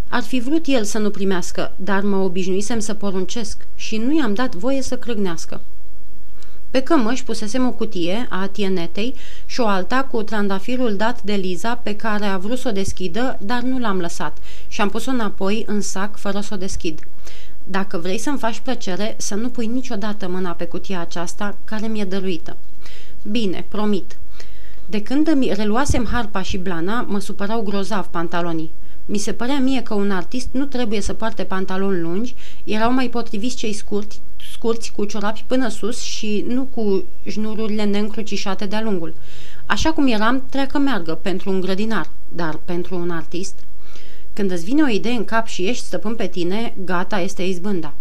Ar 0.08 0.22
fi 0.22 0.40
vrut 0.40 0.66
el 0.66 0.84
să 0.84 0.98
nu 0.98 1.10
primească, 1.10 1.72
dar 1.76 2.02
mă 2.02 2.16
obișnuisem 2.16 2.78
să 2.78 2.94
poruncesc 2.94 3.66
și 3.74 3.96
nu 3.96 4.16
i-am 4.16 4.34
dat 4.34 4.54
voie 4.54 4.82
să 4.82 4.96
crâgnească. 4.96 5.60
Pe 6.72 6.80
cămăși 6.80 7.24
pusesem 7.24 7.66
o 7.66 7.70
cutie 7.70 8.26
a 8.28 8.46
tienetei 8.46 9.14
și 9.46 9.60
o 9.60 9.66
alta 9.66 10.04
cu 10.10 10.22
trandafirul 10.22 10.96
dat 10.96 11.22
de 11.22 11.32
Liza 11.32 11.74
pe 11.74 11.96
care 11.96 12.24
a 12.24 12.38
vrut 12.38 12.58
să 12.58 12.68
o 12.68 12.72
deschidă, 12.72 13.38
dar 13.40 13.60
nu 13.60 13.78
l-am 13.78 14.00
lăsat 14.00 14.38
și 14.68 14.80
am 14.80 14.88
pus-o 14.88 15.10
înapoi 15.10 15.64
în 15.66 15.80
sac 15.80 16.16
fără 16.16 16.40
să 16.40 16.54
o 16.54 16.56
deschid. 16.56 17.00
Dacă 17.64 17.98
vrei 17.98 18.18
să-mi 18.18 18.38
faci 18.38 18.60
plăcere, 18.60 19.14
să 19.18 19.34
nu 19.34 19.48
pui 19.48 19.66
niciodată 19.66 20.28
mâna 20.28 20.50
pe 20.50 20.64
cutia 20.64 21.00
aceasta 21.00 21.56
care 21.64 21.86
mi-e 21.86 22.04
dăruită. 22.04 22.56
Bine, 23.22 23.64
promit. 23.68 24.16
De 24.86 25.02
când 25.02 25.28
îmi 25.28 25.52
reluasem 25.54 26.06
harpa 26.06 26.42
și 26.42 26.58
blana, 26.58 27.00
mă 27.00 27.18
supărau 27.18 27.62
grozav 27.62 28.06
pantalonii. 28.06 28.70
Mi 29.06 29.18
se 29.18 29.32
părea 29.32 29.58
mie 29.58 29.82
că 29.82 29.94
un 29.94 30.10
artist 30.10 30.48
nu 30.50 30.64
trebuie 30.64 31.00
să 31.00 31.12
poarte 31.12 31.44
pantaloni 31.44 32.00
lungi, 32.00 32.34
erau 32.64 32.92
mai 32.92 33.08
potriviți 33.08 33.56
cei 33.56 33.72
scurti, 33.72 34.20
scurți 34.52 34.92
cu 34.92 35.04
ciorapi 35.04 35.44
până 35.46 35.68
sus 35.68 36.00
și 36.00 36.44
nu 36.48 36.62
cu 36.62 37.04
jnururile 37.26 37.84
neîncrucișate 37.84 38.66
de-a 38.66 38.82
lungul. 38.82 39.14
Așa 39.66 39.92
cum 39.92 40.06
eram, 40.06 40.42
treacă 40.50 40.78
meargă 40.78 41.14
pentru 41.14 41.50
un 41.50 41.60
grădinar, 41.60 42.08
dar 42.28 42.58
pentru 42.64 42.96
un 42.96 43.10
artist... 43.10 43.54
Când 44.34 44.50
îți 44.50 44.64
vine 44.64 44.82
o 44.82 44.88
idee 44.88 45.12
în 45.12 45.24
cap 45.24 45.46
și 45.46 45.68
ești 45.68 45.84
stăpân 45.84 46.14
pe 46.14 46.26
tine, 46.26 46.74
gata 46.84 47.20
este 47.20 47.42
izbânda. 47.42 47.94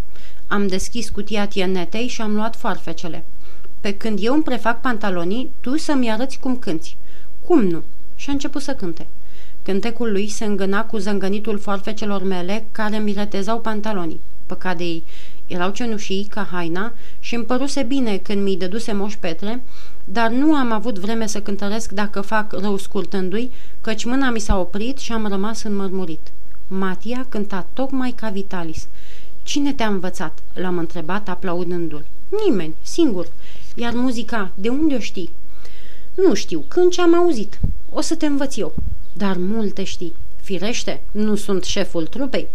Am 0.48 0.68
deschis 0.68 1.10
cutia 1.10 1.48
tienetei 1.48 2.08
și 2.08 2.22
am 2.22 2.36
luat 2.36 2.56
foarfecele. 2.56 3.26
Pe 3.82 3.94
când 3.94 4.20
eu 4.22 4.34
îmi 4.34 4.44
prefac 4.44 4.82
pantalonii, 4.82 5.52
tu 5.60 5.78
să-mi 5.78 6.12
arăți 6.12 6.40
cum 6.40 6.58
cânti. 6.58 6.98
Cum 7.46 7.64
nu? 7.64 7.84
Și 8.16 8.30
a 8.30 8.32
început 8.32 8.62
să 8.62 8.74
cânte. 8.74 9.08
Cântecul 9.64 10.12
lui 10.12 10.28
se 10.28 10.46
îngâna 10.46 10.86
cu 10.86 10.98
zângănitul 10.98 11.60
foarfecelor 11.60 12.24
mele 12.24 12.66
care 12.72 12.98
mi 12.98 13.14
retezau 13.14 13.60
pantalonii. 13.60 14.20
Păcat 14.46 14.78
de 14.78 14.84
ei. 14.84 15.04
Erau 15.48 15.72
cenușii 15.72 16.28
ca 16.30 16.48
haina 16.52 16.94
și 17.20 17.36
îmi 17.36 17.44
păruse 17.44 17.84
bine 17.84 18.18
când 18.18 18.44
mi-i 18.44 18.58
dăduse 18.58 18.92
moș 18.92 19.16
Petre, 19.16 19.64
dar 20.04 20.30
nu 20.30 20.56
am 20.56 20.72
avut 20.72 21.00
vreme 21.00 21.28
să 21.28 21.42
cântăresc 21.42 21.92
dacă 21.92 22.22
fac 22.22 22.52
rău 22.52 22.78
scurtându-i, 22.78 23.52
căci 23.82 24.04
mâna 24.06 24.30
mi 24.30 24.40
s-a 24.40 24.60
oprit 24.60 24.98
și 24.98 25.12
am 25.12 25.28
rămas 25.28 25.64
înmărmurit. 25.64 26.32
Matia 26.68 27.26
cânta 27.30 27.68
tocmai 27.74 28.12
ca 28.12 28.30
Vitalis. 28.30 28.88
Cine 29.44 29.74
te-a 29.74 29.88
învățat?" 29.88 30.40
l-am 30.54 30.78
întrebat 30.78 31.30
aplaudându-l. 31.30 32.06
Nimeni, 32.46 32.76
singur. 32.82 33.28
Iar 33.76 33.94
muzica, 33.94 34.52
de 34.56 34.70
unde 34.70 34.96
o 34.96 35.00
știi?" 35.00 35.30
Nu 36.14 36.34
știu, 36.34 36.64
când 36.68 36.92
ce 36.92 37.02
am 37.02 37.16
auzit. 37.16 37.60
O 37.90 38.02
să 38.02 38.16
te 38.16 38.26
învăț 38.26 38.58
eu. 38.58 38.74
Dar 39.14 39.38
multe 39.38 39.84
știi. 39.84 40.14
Firește, 40.42 41.02
nu 41.12 41.36
sunt 41.36 41.64
șeful 41.64 42.06
trupei. 42.06 42.48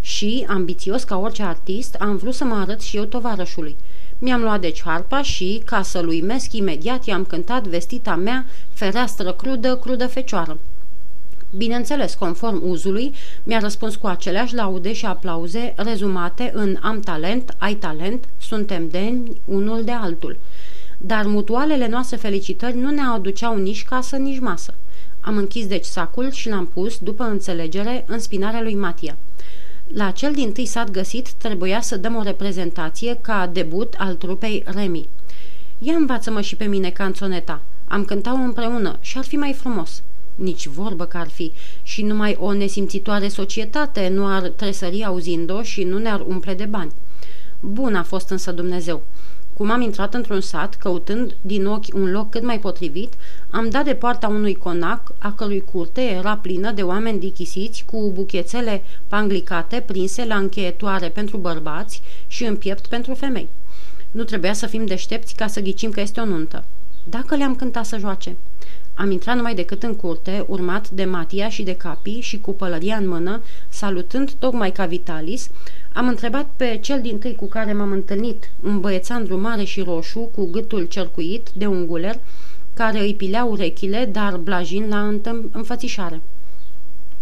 Și, 0.00 0.44
ambițios 0.48 1.02
ca 1.02 1.18
orice 1.18 1.42
artist, 1.42 1.94
am 1.94 2.16
vrut 2.16 2.34
să 2.34 2.44
mă 2.44 2.54
arăt 2.54 2.80
și 2.80 2.96
eu 2.96 3.04
tovarășului. 3.04 3.76
Mi-am 4.18 4.42
luat 4.42 4.60
deci 4.60 4.82
harpa 4.82 5.22
și, 5.22 5.62
ca 5.64 5.82
să-l 5.82 6.08
uimesc 6.08 6.52
imediat, 6.52 7.04
i-am 7.04 7.24
cântat 7.24 7.66
vestita 7.66 8.14
mea 8.14 8.46
fereastră 8.72 9.32
crudă, 9.32 9.76
crudă 9.76 10.06
fecioară. 10.06 10.58
Bineînțeles, 11.56 12.14
conform 12.14 12.62
uzului, 12.68 13.12
mi-a 13.42 13.58
răspuns 13.58 13.96
cu 13.96 14.06
aceleași 14.06 14.54
laude 14.54 14.92
și 14.92 15.06
aplauze 15.06 15.74
rezumate 15.76 16.50
în 16.54 16.76
am 16.82 17.00
talent, 17.00 17.54
ai 17.58 17.74
talent, 17.74 18.28
suntem 18.40 18.88
demni 18.88 19.40
unul 19.44 19.84
de 19.84 19.92
altul. 19.92 20.36
Dar 20.98 21.26
mutualele 21.26 21.88
noastre 21.88 22.16
felicitări 22.16 22.76
nu 22.76 22.90
ne 22.90 23.00
aduceau 23.00 23.56
nici 23.56 23.84
casă, 23.84 24.16
nici 24.16 24.38
masă. 24.38 24.74
Am 25.20 25.36
închis 25.36 25.66
deci 25.66 25.84
sacul 25.84 26.30
și 26.30 26.48
l-am 26.48 26.66
pus, 26.66 26.98
după 26.98 27.24
înțelegere, 27.24 28.04
în 28.06 28.18
spinarea 28.18 28.62
lui 28.62 28.74
Matia. 28.74 29.16
La 29.86 30.10
cel 30.10 30.32
din 30.32 30.52
tâi 30.52 30.66
sat 30.66 30.90
găsit 30.90 31.32
trebuia 31.32 31.80
să 31.80 31.96
dăm 31.96 32.16
o 32.16 32.22
reprezentație 32.22 33.18
ca 33.20 33.50
debut 33.52 33.94
al 33.98 34.14
trupei 34.14 34.64
Remi. 34.66 35.08
Ia 35.78 35.94
învață-mă 35.94 36.40
și 36.40 36.56
pe 36.56 36.64
mine 36.64 36.90
canțoneta. 36.90 37.62
Am 37.86 38.04
cântat 38.04 38.34
împreună 38.34 38.98
și 39.00 39.18
ar 39.18 39.24
fi 39.24 39.36
mai 39.36 39.52
frumos. 39.52 40.02
Nici 40.34 40.66
vorbă 40.66 41.04
că 41.04 41.16
ar 41.16 41.28
fi 41.28 41.52
și 41.82 42.02
numai 42.02 42.36
o 42.40 42.52
nesimțitoare 42.52 43.28
societate 43.28 44.08
nu 44.08 44.26
ar 44.26 44.48
tresări 44.48 45.04
auzind-o 45.04 45.62
și 45.62 45.84
nu 45.84 45.98
ne-ar 45.98 46.20
umple 46.26 46.54
de 46.54 46.64
bani. 46.64 46.92
Bun 47.60 47.94
a 47.94 48.02
fost 48.02 48.30
însă 48.30 48.52
Dumnezeu. 48.52 49.02
Cum 49.60 49.70
am 49.70 49.80
intrat 49.80 50.14
într-un 50.14 50.40
sat, 50.40 50.74
căutând 50.74 51.36
din 51.40 51.66
ochi 51.66 51.94
un 51.94 52.10
loc 52.10 52.30
cât 52.30 52.42
mai 52.42 52.58
potrivit, 52.58 53.12
am 53.50 53.68
dat 53.68 53.84
de 53.84 53.94
poarta 53.94 54.28
unui 54.28 54.54
conac, 54.54 55.12
a 55.18 55.32
cărui 55.32 55.64
curte 55.72 56.00
era 56.00 56.36
plină 56.36 56.70
de 56.70 56.82
oameni 56.82 57.18
dichisiți 57.18 57.84
cu 57.84 58.10
buchețele 58.14 58.82
panglicate 59.08 59.80
prinse 59.86 60.24
la 60.24 60.36
încheietoare 60.36 61.08
pentru 61.08 61.36
bărbați 61.36 62.02
și 62.26 62.44
în 62.44 62.56
piept 62.56 62.86
pentru 62.86 63.14
femei. 63.14 63.48
Nu 64.10 64.24
trebuia 64.24 64.52
să 64.52 64.66
fim 64.66 64.86
deștepți 64.86 65.34
ca 65.34 65.46
să 65.46 65.60
ghicim 65.60 65.90
că 65.90 66.00
este 66.00 66.20
o 66.20 66.24
nuntă. 66.24 66.64
Dacă 67.04 67.36
le-am 67.36 67.56
cântat 67.56 67.84
să 67.84 67.98
joace. 67.98 68.36
Am 68.94 69.10
intrat 69.10 69.36
numai 69.36 69.54
decât 69.54 69.82
în 69.82 69.96
curte, 69.96 70.44
urmat 70.48 70.90
de 70.90 71.04
Matia 71.04 71.48
și 71.48 71.62
de 71.62 71.76
Capi 71.76 72.18
și 72.20 72.38
cu 72.38 72.52
pălăria 72.52 72.96
în 72.96 73.08
mână, 73.08 73.42
salutând 73.68 74.32
tocmai 74.32 74.72
ca 74.72 74.86
Vitalis, 74.86 75.50
am 75.92 76.08
întrebat 76.08 76.46
pe 76.56 76.78
cel 76.82 77.00
din 77.00 77.18
tâi 77.18 77.34
cu 77.34 77.46
care 77.46 77.72
m-am 77.72 77.92
întâlnit, 77.92 78.50
un 78.62 78.80
băiețandru 78.80 79.40
mare 79.40 79.64
și 79.64 79.80
roșu, 79.80 80.30
cu 80.34 80.44
gâtul 80.50 80.84
cercuit 80.84 81.48
de 81.52 81.66
un 81.66 81.86
guler, 81.86 82.18
care 82.74 83.00
îi 83.00 83.14
pilea 83.14 83.44
urechile, 83.44 84.08
dar 84.12 84.36
blajin 84.36 84.88
la 84.88 85.14
înfățișare. 85.52 86.20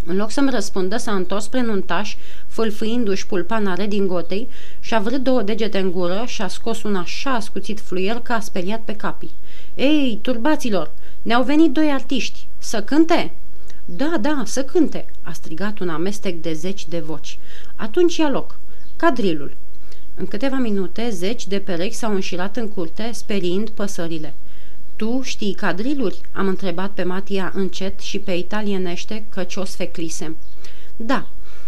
În 0.07 0.17
loc 0.17 0.31
să-mi 0.31 0.51
răspundă, 0.51 0.97
s-a 0.97 1.15
întors 1.15 1.45
spre 1.45 1.63
nuntaș, 1.63 2.17
fâlfâindu-și 2.47 3.27
pulpanare 3.27 3.87
din 3.87 4.07
gotei 4.07 4.49
și-a 4.81 4.99
vrut 4.99 5.23
două 5.23 5.43
degete 5.43 5.79
în 5.79 5.91
gură 5.91 6.23
și-a 6.27 6.49
scos 6.49 6.83
un 6.83 6.97
așa 6.97 7.31
ascuțit 7.31 7.81
fluier 7.81 8.17
că 8.17 8.33
a 8.33 8.41
speriat 8.41 8.81
pe 8.81 8.93
capii. 8.93 9.31
Ei, 9.75 10.19
turbaților, 10.23 10.91
ne-au 11.23 11.43
venit 11.43 11.71
doi 11.71 11.91
artiști. 11.91 12.47
Să 12.59 12.83
cânte?" 12.83 13.33
Da, 13.97 14.17
da, 14.21 14.43
să 14.47 14.65
cânte!" 14.65 15.07
a 15.23 15.33
strigat 15.33 15.79
un 15.79 15.89
amestec 15.89 16.41
de 16.41 16.53
zeci 16.53 16.89
de 16.89 16.99
voci. 16.99 17.39
Atunci 17.77 18.17
ia 18.17 18.31
loc. 18.31 18.59
Cadrilul. 18.97 19.57
În 20.15 20.27
câteva 20.27 20.57
minute, 20.57 21.11
zeci 21.11 21.47
de 21.47 21.59
perechi 21.59 21.95
s-au 21.95 22.15
înșirat 22.15 22.57
în 22.57 22.69
curte, 22.69 23.11
speriind 23.13 23.71
păsările. 23.71 24.35
Tu 24.97 25.21
știi 25.23 25.55
cadriluri?" 25.55 26.21
am 26.33 26.49
întrebat 26.49 26.91
pe 26.91 27.03
Matia 27.03 27.53
încet 27.55 28.01
și 28.01 28.19
pe 28.19 28.33
italienește 28.33 29.25
căci 29.29 29.57
o 29.57 29.65
sfeclisem. 29.65 30.37
Da, 30.97 31.27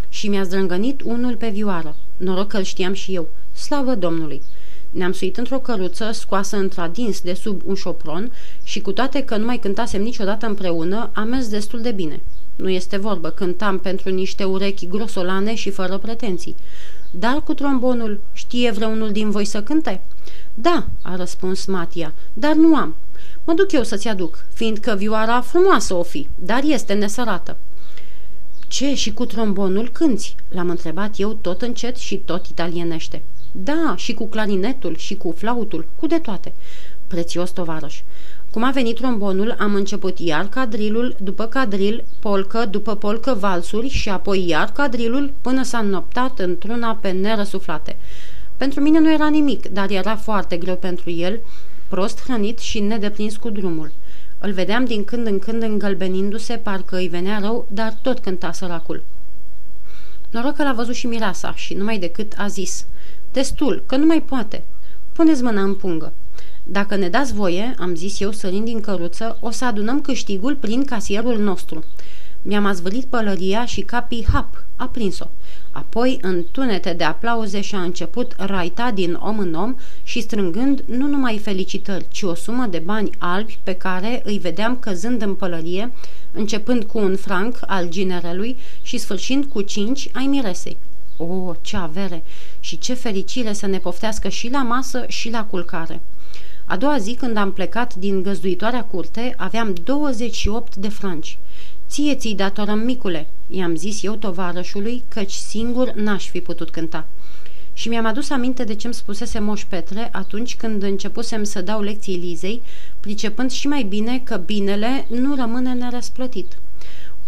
și 0.09 0.28
mi-a 0.28 0.42
zdrângănit 0.42 1.00
unul 1.00 1.37
pe 1.37 1.48
vioară. 1.48 1.96
Noroc 2.16 2.48
că 2.48 2.62
știam 2.62 2.92
și 2.92 3.14
eu. 3.14 3.28
Slavă 3.52 3.94
Domnului! 3.94 4.42
Ne-am 4.90 5.12
suit 5.12 5.37
într-o 5.37 5.59
căruță 5.59 6.11
scoasă 6.12 6.57
într-adins 6.57 7.20
de 7.20 7.35
sub 7.35 7.61
un 7.64 7.74
șopron 7.74 8.33
și 8.62 8.81
cu 8.81 8.92
toate 8.92 9.22
că 9.22 9.37
nu 9.37 9.44
mai 9.44 9.59
cântasem 9.59 10.03
niciodată 10.03 10.46
împreună, 10.46 11.11
am 11.12 11.29
mers 11.29 11.48
destul 11.48 11.81
de 11.81 11.90
bine. 11.90 12.20
Nu 12.57 12.68
este 12.68 12.96
vorbă, 12.96 13.31
cântam 13.31 13.79
pentru 13.79 14.11
niște 14.11 14.44
urechi 14.44 14.87
grosolane 14.87 15.55
și 15.55 15.70
fără 15.70 15.98
pretenții. 15.98 16.55
Dar 17.11 17.42
cu 17.42 17.55
trombonul, 17.55 18.20
știe 18.33 18.70
vreunul 18.70 19.12
din 19.12 19.31
voi 19.31 19.44
să 19.44 19.62
cânte? 19.62 20.00
Da, 20.55 20.87
a 21.03 21.16
răspuns 21.16 21.64
Matia, 21.64 22.14
dar 22.33 22.55
nu 22.55 22.76
am. 22.76 22.94
Mă 23.44 23.53
duc 23.53 23.72
eu 23.72 23.83
să-ți 23.83 24.09
aduc, 24.09 24.44
fiindcă 24.53 24.94
vioara 24.98 25.40
frumoasă 25.40 25.94
o 25.94 26.03
fi, 26.03 26.29
dar 26.35 26.62
este 26.64 26.92
nesărată. 26.92 27.57
Ce, 28.68 28.94
și 28.94 29.12
cu 29.12 29.24
trombonul 29.24 29.88
cânți? 29.88 30.37
L-am 30.48 30.70
întrebat 30.70 31.18
eu 31.18 31.33
tot 31.33 31.62
încet 31.62 31.96
și 31.96 32.16
tot 32.16 32.46
italienește. 32.46 33.22
Da, 33.52 33.94
și 33.96 34.14
cu 34.14 34.26
clarinetul, 34.26 34.96
și 34.96 35.16
cu 35.16 35.34
flautul, 35.36 35.86
cu 35.96 36.06
de 36.06 36.18
toate. 36.18 36.52
Prețios 37.06 37.50
tovarăș. 37.50 38.00
Cum 38.50 38.62
a 38.62 38.70
venit 38.70 38.96
trombonul, 38.96 39.56
am 39.58 39.74
început 39.74 40.18
iar 40.18 40.48
cadrilul, 40.48 41.16
după 41.20 41.46
cadril, 41.46 42.04
polcă, 42.20 42.64
după 42.64 42.94
polcă 42.94 43.34
valsuri 43.34 43.88
și 43.88 44.08
apoi 44.08 44.48
iar 44.48 44.72
cadrilul 44.72 45.32
până 45.40 45.62
s-a 45.62 45.78
înnoptat 45.78 46.38
într-una 46.38 46.94
pe 46.94 47.10
nerăsuflate. 47.10 47.96
Pentru 48.56 48.80
mine 48.80 48.98
nu 48.98 49.12
era 49.12 49.28
nimic, 49.28 49.68
dar 49.68 49.90
era 49.90 50.16
foarte 50.16 50.56
greu 50.56 50.76
pentru 50.76 51.10
el, 51.10 51.40
prost 51.88 52.22
hrănit 52.22 52.58
și 52.58 52.80
nedeprins 52.80 53.36
cu 53.36 53.50
drumul. 53.50 53.92
Îl 54.38 54.52
vedeam 54.52 54.84
din 54.84 55.04
când 55.04 55.26
în 55.26 55.38
când 55.38 55.62
îngălbenindu-se, 55.62 56.54
parcă 56.54 56.96
îi 56.96 57.08
venea 57.08 57.38
rău, 57.38 57.66
dar 57.70 57.98
tot 58.02 58.18
cânta 58.18 58.52
săracul. 58.52 59.02
Noroc 60.30 60.56
că 60.56 60.62
l-a 60.62 60.72
văzut 60.72 60.94
și 60.94 61.06
mireasa 61.06 61.54
și 61.54 61.74
numai 61.74 61.98
decât 61.98 62.34
a 62.36 62.46
zis 62.46 62.86
Destul, 63.33 63.83
că 63.87 63.97
nu 63.97 64.07
mai 64.07 64.23
poate. 64.23 64.62
Puneți 65.12 65.43
mâna 65.43 65.62
în 65.62 65.75
pungă. 65.75 66.12
Dacă 66.64 66.97
ne 66.97 67.09
dați 67.09 67.35
voie, 67.35 67.75
am 67.79 67.95
zis 67.95 68.21
eu 68.21 68.31
sărind 68.31 68.64
din 68.64 68.81
căruță, 68.81 69.37
o 69.40 69.51
să 69.51 69.64
adunăm 69.64 70.01
câștigul 70.01 70.57
prin 70.57 70.85
casierul 70.85 71.38
nostru. 71.38 71.85
Mi-am 72.43 72.64
azvălit 72.64 73.05
pălăria 73.05 73.64
și 73.64 73.81
capii 73.81 74.27
hap, 74.33 74.64
a 74.77 74.87
prins-o. 74.87 75.27
Apoi, 75.71 76.19
în 76.21 76.45
tunete 76.53 76.93
de 76.93 77.05
aplauze 77.05 77.61
și-a 77.61 77.81
început 77.81 78.35
raita 78.38 78.90
din 78.90 79.19
om 79.21 79.38
în 79.38 79.55
om 79.55 79.75
și 80.03 80.21
strângând 80.21 80.83
nu 80.87 81.07
numai 81.07 81.38
felicitări, 81.38 82.07
ci 82.11 82.23
o 82.23 82.35
sumă 82.35 82.66
de 82.66 82.79
bani 82.79 83.11
albi 83.19 83.59
pe 83.62 83.73
care 83.73 84.23
îi 84.25 84.38
vedeam 84.38 84.77
căzând 84.77 85.23
în 85.23 85.35
pălărie, 85.35 85.93
începând 86.33 86.85
cu 86.85 86.99
un 86.99 87.16
franc 87.16 87.59
al 87.66 87.88
ginerelui 87.88 88.57
și 88.83 88.99
sfârșind 88.99 89.45
cu 89.45 89.62
cinci 89.62 90.09
ai 90.12 90.27
miresei. 90.27 90.77
O, 91.22 91.24
oh, 91.24 91.56
ce 91.61 91.76
avere! 91.76 92.22
Și 92.61 92.78
ce 92.78 92.94
fericire 92.94 93.52
să 93.52 93.66
ne 93.66 93.78
poftească 93.78 94.28
și 94.28 94.50
la 94.50 94.62
masă 94.62 95.04
și 95.09 95.30
la 95.30 95.44
culcare! 95.44 96.00
A 96.64 96.76
doua 96.76 96.98
zi, 96.98 97.14
când 97.14 97.37
am 97.37 97.52
plecat 97.52 97.94
din 97.94 98.22
găzduitoarea 98.22 98.85
curte, 98.85 99.35
aveam 99.37 99.74
28 99.85 100.76
de 100.76 100.88
franci. 100.88 101.38
Ție 101.88 102.14
ți-i 102.14 102.35
datorăm, 102.35 102.78
micule, 102.78 103.26
i-am 103.48 103.76
zis 103.76 104.02
eu 104.02 104.14
tovarășului, 104.14 105.02
căci 105.09 105.33
singur 105.33 105.92
n-aș 105.92 106.28
fi 106.28 106.40
putut 106.40 106.70
cânta. 106.70 107.06
Și 107.72 107.88
mi-am 107.88 108.06
adus 108.06 108.30
aminte 108.30 108.64
de 108.64 108.74
ce-mi 108.74 108.94
spusese 108.94 109.38
Moș 109.38 109.64
Petre 109.64 110.09
atunci 110.12 110.56
când 110.56 110.83
începusem 110.83 111.44
să 111.44 111.61
dau 111.61 111.80
lecții 111.80 112.16
Lizei, 112.16 112.62
pricepând 113.00 113.50
și 113.50 113.68
mai 113.68 113.83
bine 113.83 114.18
că 114.18 114.37
binele 114.37 115.06
nu 115.09 115.35
rămâne 115.35 115.72
nerăsplătit. 115.72 116.56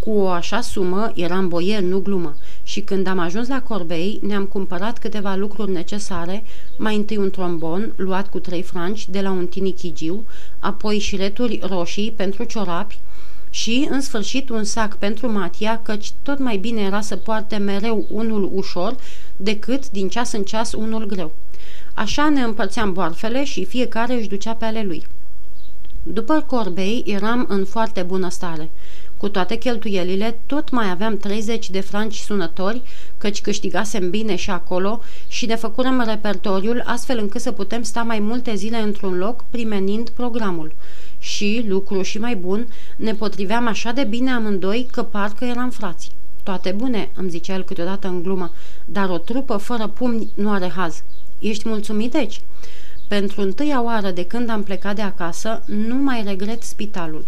Cu 0.03 0.11
o 0.11 0.27
așa 0.27 0.61
sumă 0.61 1.11
eram 1.15 1.47
boier, 1.47 1.81
nu 1.81 1.99
glumă, 1.99 2.35
și 2.63 2.81
când 2.81 3.07
am 3.07 3.19
ajuns 3.19 3.47
la 3.47 3.61
Corbei, 3.61 4.19
ne-am 4.21 4.45
cumpărat 4.45 4.99
câteva 4.99 5.35
lucruri 5.35 5.71
necesare, 5.71 6.43
mai 6.77 6.95
întâi 6.95 7.17
un 7.17 7.29
trombon, 7.29 7.93
luat 7.95 8.29
cu 8.29 8.39
trei 8.39 8.61
franci, 8.61 9.09
de 9.09 9.21
la 9.21 9.31
un 9.31 9.47
tinichigiu, 9.47 10.23
apoi 10.59 10.99
șireturi 10.99 11.59
roșii 11.67 12.13
pentru 12.15 12.43
ciorapi 12.43 12.99
și, 13.49 13.87
în 13.89 14.01
sfârșit, 14.01 14.49
un 14.49 14.63
sac 14.63 14.97
pentru 14.97 15.31
Matia, 15.31 15.81
căci 15.83 16.11
tot 16.23 16.39
mai 16.39 16.57
bine 16.57 16.81
era 16.81 17.01
să 17.01 17.15
poarte 17.15 17.57
mereu 17.57 18.05
unul 18.09 18.49
ușor 18.53 18.95
decât, 19.37 19.89
din 19.89 20.09
ceas 20.09 20.31
în 20.31 20.43
ceas, 20.43 20.73
unul 20.73 21.05
greu. 21.05 21.31
Așa 21.93 22.29
ne 22.29 22.41
împărțeam 22.41 22.93
boarfele 22.93 23.43
și 23.43 23.65
fiecare 23.65 24.13
își 24.13 24.29
ducea 24.29 24.53
pe 24.53 24.65
ale 24.65 24.83
lui. 24.83 25.05
După 26.05 26.43
Corbei 26.47 27.03
eram 27.05 27.45
în 27.49 27.65
foarte 27.65 28.01
bună 28.01 28.29
stare– 28.29 28.69
cu 29.23 29.29
toate 29.29 29.55
cheltuielile, 29.55 30.39
tot 30.45 30.69
mai 30.69 30.89
aveam 30.89 31.17
30 31.17 31.69
de 31.69 31.79
franci 31.79 32.15
sunători, 32.15 32.81
căci 33.17 33.41
câștigasem 33.41 34.09
bine 34.09 34.35
și 34.35 34.49
acolo 34.49 35.01
și 35.27 35.45
ne 35.45 35.55
făcurăm 35.55 36.03
repertoriul 36.07 36.83
astfel 36.85 37.17
încât 37.17 37.41
să 37.41 37.51
putem 37.51 37.83
sta 37.83 38.01
mai 38.01 38.19
multe 38.19 38.55
zile 38.55 38.77
într-un 38.77 39.17
loc 39.17 39.43
primenind 39.49 40.09
programul. 40.09 40.75
Și, 41.19 41.65
lucru 41.67 42.01
și 42.01 42.19
mai 42.19 42.35
bun, 42.35 42.67
ne 42.97 43.13
potriveam 43.13 43.67
așa 43.67 43.91
de 43.91 44.03
bine 44.03 44.31
amândoi 44.31 44.87
că 44.91 45.03
parcă 45.03 45.45
eram 45.45 45.69
frați. 45.69 46.11
Toate 46.43 46.71
bune, 46.71 47.09
îmi 47.15 47.29
zicea 47.29 47.53
el 47.53 47.63
câteodată 47.63 48.07
în 48.07 48.21
glumă, 48.21 48.51
dar 48.85 49.09
o 49.09 49.17
trupă 49.17 49.57
fără 49.57 49.87
pumni 49.87 50.31
nu 50.35 50.51
are 50.51 50.71
haz. 50.75 51.03
Ești 51.39 51.67
mulțumit 51.67 52.11
deci? 52.11 52.41
Pentru 53.07 53.41
întâia 53.41 53.83
oară 53.83 54.11
de 54.11 54.25
când 54.25 54.49
am 54.49 54.63
plecat 54.63 54.95
de 54.95 55.01
acasă, 55.01 55.63
nu 55.65 55.95
mai 55.95 56.23
regret 56.25 56.63
spitalul. 56.63 57.25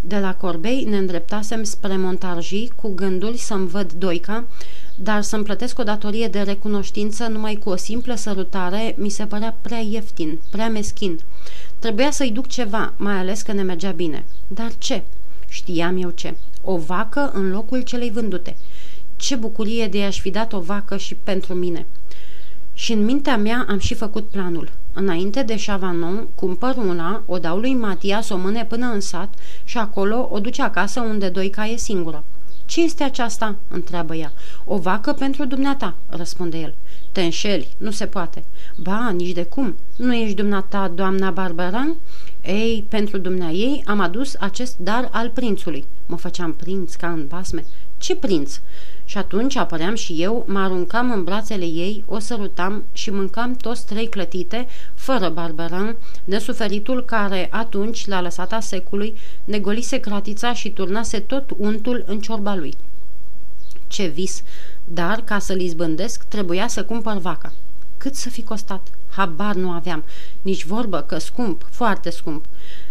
De 0.00 0.18
la 0.18 0.34
Corbei 0.34 0.84
ne 0.84 0.96
îndreptasem 0.96 1.62
spre 1.62 1.96
Montargii 1.96 2.72
cu 2.76 2.94
gândul 2.94 3.34
să-mi 3.34 3.68
văd 3.68 3.92
Doica, 3.92 4.44
dar 4.96 5.22
să-mi 5.22 5.44
plătesc 5.44 5.78
o 5.78 5.82
datorie 5.82 6.28
de 6.28 6.40
recunoștință 6.40 7.26
numai 7.26 7.54
cu 7.54 7.70
o 7.70 7.76
simplă 7.76 8.14
sărutare 8.14 8.94
mi 8.98 9.08
se 9.08 9.24
părea 9.24 9.56
prea 9.60 9.78
ieftin, 9.78 10.38
prea 10.50 10.68
meschin. 10.68 11.20
Trebuia 11.78 12.10
să-i 12.10 12.30
duc 12.30 12.46
ceva, 12.46 12.92
mai 12.96 13.14
ales 13.14 13.42
că 13.42 13.52
ne 13.52 13.62
mergea 13.62 13.90
bine. 13.90 14.24
Dar 14.46 14.72
ce? 14.78 15.02
Știam 15.48 16.02
eu 16.02 16.10
ce. 16.10 16.36
O 16.62 16.76
vacă 16.76 17.30
în 17.34 17.50
locul 17.50 17.80
celei 17.80 18.10
vândute. 18.10 18.56
Ce 19.16 19.36
bucurie 19.36 19.88
de 19.88 20.02
a-și 20.02 20.20
fi 20.20 20.30
dat 20.30 20.52
o 20.52 20.60
vacă 20.60 20.96
și 20.96 21.14
pentru 21.14 21.54
mine. 21.54 21.86
Și 22.74 22.92
în 22.92 23.04
mintea 23.04 23.36
mea 23.36 23.66
am 23.68 23.78
și 23.78 23.94
făcut 23.94 24.28
planul. 24.28 24.70
Înainte 25.00 25.42
de 25.42 25.62
Chavanon, 25.66 26.28
cumpăr 26.34 26.76
una, 26.76 27.22
o 27.26 27.38
dau 27.38 27.58
lui 27.58 27.74
Matias 27.74 28.28
o 28.28 28.36
mâne 28.36 28.64
până 28.64 28.86
în 28.86 29.00
sat 29.00 29.34
și 29.64 29.78
acolo 29.78 30.28
o 30.32 30.38
duce 30.38 30.62
acasă 30.62 31.00
unde 31.00 31.28
Doica 31.28 31.66
e 31.66 31.76
singură. 31.76 32.24
Ce 32.66 32.82
este 32.82 33.04
aceasta?" 33.04 33.56
întreabă 33.68 34.14
ea. 34.14 34.32
O 34.64 34.78
vacă 34.78 35.12
pentru 35.12 35.44
dumneata," 35.44 35.94
răspunde 36.08 36.58
el. 36.58 36.74
Te 37.12 37.22
înșeli, 37.22 37.68
nu 37.76 37.90
se 37.90 38.06
poate. 38.06 38.44
Ba, 38.76 39.10
nici 39.16 39.32
de 39.32 39.42
cum. 39.42 39.76
Nu 39.96 40.14
ești 40.14 40.34
dumneata, 40.34 40.92
doamna 40.94 41.30
Barbaran? 41.30 41.96
Ei, 42.42 42.84
pentru 42.88 43.18
dumnea 43.18 43.50
ei 43.50 43.82
am 43.86 44.00
adus 44.00 44.34
acest 44.38 44.76
dar 44.78 45.08
al 45.12 45.30
prințului. 45.30 45.84
Mă 46.06 46.16
făceam 46.16 46.52
prinț 46.52 46.94
ca 46.94 47.08
în 47.08 47.26
basme. 47.26 47.64
Ce 47.98 48.16
prinț? 48.16 48.60
Și 49.08 49.18
atunci 49.18 49.56
apăream 49.56 49.94
și 49.94 50.22
eu, 50.22 50.44
mă 50.48 50.58
aruncam 50.58 51.10
în 51.10 51.24
brațele 51.24 51.64
ei, 51.64 52.04
o 52.06 52.18
sărutam 52.18 52.84
și 52.92 53.10
mâncam 53.10 53.54
toți 53.54 53.86
trei 53.86 54.08
clătite, 54.08 54.66
fără 54.94 55.28
barberan, 55.28 55.96
nesuferitul 56.24 57.04
care 57.04 57.48
atunci, 57.50 58.06
la 58.06 58.20
lăsata 58.20 58.60
secului, 58.60 59.16
ne 59.44 59.58
golise 59.58 59.98
cratița 59.98 60.54
și 60.54 60.70
turnase 60.70 61.20
tot 61.20 61.50
untul 61.56 62.04
în 62.06 62.20
ciorba 62.20 62.54
lui. 62.54 62.74
Ce 63.86 64.06
vis! 64.06 64.42
Dar, 64.84 65.20
ca 65.20 65.38
să-l 65.38 65.60
izbândesc, 65.60 66.22
trebuia 66.22 66.68
să 66.68 66.84
cumpăr 66.84 67.16
vaca. 67.16 67.52
Cât 67.96 68.14
să 68.14 68.28
fi 68.28 68.42
costat? 68.42 68.88
Habar 69.08 69.54
nu 69.54 69.70
aveam. 69.70 70.04
Nici 70.42 70.64
vorbă 70.64 71.00
că 71.00 71.18
scump, 71.18 71.66
foarte 71.70 72.10
scump. 72.10 72.44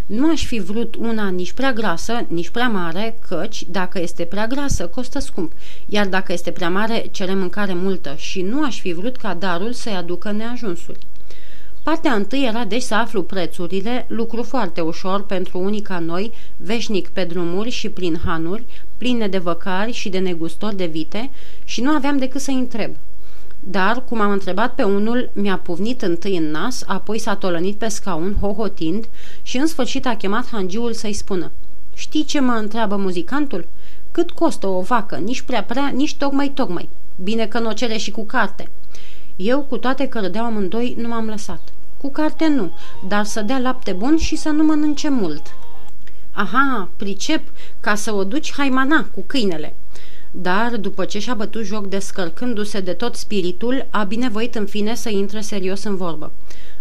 Nu 0.08 0.32
aș 0.32 0.46
fi 0.46 0.60
vrut 0.60 0.96
una 0.96 1.30
nici 1.30 1.52
prea 1.52 1.74
grasă, 1.74 2.26
nici 2.28 2.50
prea 2.50 2.68
mare, 2.68 3.20
căci, 3.28 3.64
dacă 3.70 4.00
este 4.02 4.24
prea 4.24 4.48
grasă, 4.48 4.88
costă 4.88 5.20
scump, 5.20 5.52
iar 5.86 6.08
dacă 6.08 6.34
este 6.34 6.52
prea 6.52 6.70
mare, 6.70 7.06
cere 7.12 7.34
mâncare 7.34 7.74
multă 7.74 8.16
și 8.18 8.42
nu 8.42 8.64
aș 8.64 8.80
fi 8.80 8.94
vrut 8.94 9.16
ca 9.18 9.34
darul 9.34 9.74
să-i 9.74 9.96
aducă 9.96 10.32
neajunsuri. 10.32 11.00
Partea 11.84 12.14
întâi 12.14 12.46
era 12.46 12.66
deci 12.66 12.82
să 12.82 12.96
aflu 12.96 13.24
prețurile, 13.24 14.06
lucru 14.10 14.44
foarte 14.44 14.82
ușor 14.82 15.26
pentru 15.26 15.60
unii 15.60 15.82
ca 15.82 16.00
noi, 16.00 16.32
veșnic 16.58 17.08
pe 17.08 17.24
drumuri 17.24 17.70
și 17.70 17.90
prin 17.90 18.20
hanuri, 18.26 18.64
pline 18.98 19.28
de 19.28 19.38
văcari 19.38 19.92
și 19.92 20.10
de 20.10 20.20
negustori 20.20 20.76
de 20.76 20.86
vite, 20.86 21.30
și 21.64 21.82
nu 21.82 21.90
aveam 21.90 22.18
decât 22.18 22.42
să-i 22.42 22.54
întreb– 22.54 22.92
dar, 23.60 24.04
cum 24.04 24.22
am 24.22 24.32
întrebat 24.32 24.74
pe 24.76 24.84
unul, 24.84 25.30
mi-a 25.34 25.58
puvnit 25.58 26.02
întâi 26.02 26.38
în 26.38 26.52
nas, 26.52 26.84
apoi 26.86 27.20
s-a 27.20 27.36
tolănit 27.36 27.78
pe 27.78 27.88
scaun, 27.88 28.36
hohotind, 28.40 29.06
și 29.42 29.58
în 29.58 29.68
sfârșit 29.68 30.06
a 30.06 30.16
chemat 30.16 30.48
hangiul 30.52 30.94
să-i 30.94 31.14
spună. 31.14 31.52
Știi 31.94 32.24
ce 32.24 32.40
mă 32.40 32.52
întreabă 32.54 32.96
muzicantul? 32.96 33.68
Cât 34.12 34.32
costă 34.32 34.68
o 34.68 34.82
vacă? 34.82 35.16
Nici 35.16 35.42
prea 35.42 35.64
prea, 35.64 35.88
nici 35.88 36.16
tocmai 36.16 36.50
tocmai. 36.50 36.90
Bine 37.24 37.48
că 37.48 37.60
nu 37.60 37.70
o 37.70 37.74
cere 37.74 37.98
și 37.98 38.12
cu 38.12 38.26
carte. 38.26 38.70
Eu, 39.36 39.62
cu 39.62 39.78
toate 39.78 40.08
că 40.08 40.20
râdeau 40.20 40.46
amândoi, 40.46 40.96
nu 40.98 41.08
m-am 41.08 41.28
lăsat. 41.28 41.62
Cu 42.02 42.10
carte 42.10 42.48
nu, 42.48 42.72
dar 43.08 43.26
să 43.26 43.42
dea 43.42 43.60
lapte 43.60 43.92
bun 43.92 44.18
și 44.18 44.36
să 44.36 44.50
nu 44.50 44.64
mănânce 44.64 45.10
mult. 45.10 45.56
Aha, 46.32 46.90
pricep, 46.98 47.42
ca 47.80 47.96
să 47.96 48.14
o 48.14 48.24
duci 48.24 48.54
haimana 48.54 49.06
cu 49.16 49.24
câinele 49.28 49.76
dar, 50.32 50.78
după 50.78 51.06
ce 51.06 51.20
și-a 51.20 51.34
bătut 51.34 51.64
joc 51.64 51.88
descărcându-se 51.88 52.80
de 52.80 52.94
tot 52.94 53.16
spiritul, 53.16 53.88
a 53.90 54.04
binevoit 54.04 54.56
în 54.56 54.66
fine 54.66 54.96
să 54.96 55.10
intre 55.10 55.42
serios 55.42 55.84
în 55.84 55.96
vorbă. 55.96 56.32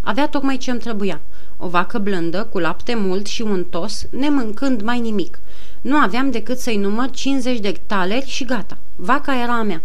Avea 0.00 0.28
tocmai 0.28 0.56
ce-mi 0.56 0.78
trebuia. 0.78 1.20
O 1.56 1.68
vacă 1.68 1.98
blândă, 1.98 2.48
cu 2.52 2.58
lapte 2.58 2.94
mult 2.94 3.26
și 3.26 3.42
un 3.42 3.64
tos, 3.64 4.06
nemâncând 4.10 4.82
mai 4.82 5.00
nimic. 5.00 5.38
Nu 5.80 5.96
aveam 5.96 6.30
decât 6.30 6.58
să-i 6.58 6.76
număr 6.76 7.10
50 7.10 7.58
de 7.58 7.80
taleri 7.86 8.26
și 8.26 8.44
gata. 8.44 8.78
Vaca 8.96 9.42
era 9.42 9.58
a 9.58 9.62
mea. 9.62 9.82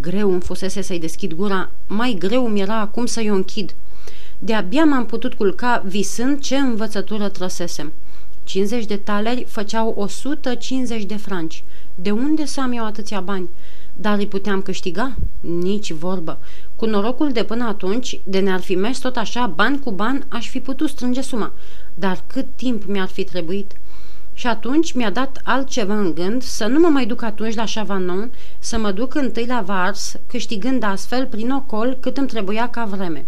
Greu 0.00 0.32
îmi 0.32 0.40
fusese 0.40 0.82
să-i 0.82 0.98
deschid 0.98 1.32
gura, 1.32 1.70
mai 1.86 2.16
greu 2.18 2.48
mi 2.48 2.60
era 2.60 2.80
acum 2.80 3.06
să-i 3.06 3.30
o 3.30 3.34
închid. 3.34 3.74
De-abia 4.38 4.84
m-am 4.84 5.06
putut 5.06 5.34
culca 5.34 5.82
visând 5.86 6.40
ce 6.40 6.56
învățătură 6.56 7.28
trăsesem. 7.28 7.92
50 8.48 8.84
de 8.84 8.96
taleri 8.96 9.44
făceau 9.44 9.94
150 9.96 11.04
de 11.04 11.16
franci. 11.16 11.64
De 11.94 12.10
unde 12.10 12.44
să 12.44 12.60
am 12.60 12.72
eu 12.72 12.84
atâția 12.84 13.20
bani? 13.20 13.48
Dar 13.96 14.18
îi 14.18 14.26
puteam 14.26 14.62
câștiga? 14.62 15.14
Nici 15.40 15.92
vorbă. 15.92 16.38
Cu 16.76 16.86
norocul 16.86 17.32
de 17.32 17.44
până 17.44 17.64
atunci, 17.64 18.20
de 18.24 18.38
ne-ar 18.38 18.60
fi 18.60 18.74
mers 18.74 18.98
tot 18.98 19.16
așa, 19.16 19.46
ban 19.46 19.78
cu 19.78 19.90
ban, 19.90 20.26
aș 20.28 20.48
fi 20.48 20.60
putut 20.60 20.88
strânge 20.88 21.20
suma. 21.20 21.52
Dar 21.94 22.22
cât 22.26 22.46
timp 22.56 22.84
mi-ar 22.84 23.08
fi 23.08 23.24
trebuit? 23.24 23.72
Și 24.34 24.46
atunci 24.46 24.92
mi-a 24.92 25.10
dat 25.10 25.40
altceva 25.44 25.98
în 25.98 26.14
gând 26.14 26.42
să 26.42 26.66
nu 26.66 26.78
mă 26.78 26.88
mai 26.88 27.06
duc 27.06 27.22
atunci 27.22 27.54
la 27.54 27.64
Chavanon, 27.74 28.30
să 28.58 28.78
mă 28.78 28.90
duc 28.92 29.14
întâi 29.14 29.46
la 29.46 29.60
Vars, 29.60 30.16
câștigând 30.26 30.82
astfel 30.82 31.26
prin 31.26 31.50
ocol 31.50 31.96
cât 32.00 32.16
îmi 32.16 32.28
trebuia 32.28 32.68
ca 32.68 32.84
vreme. 32.84 33.24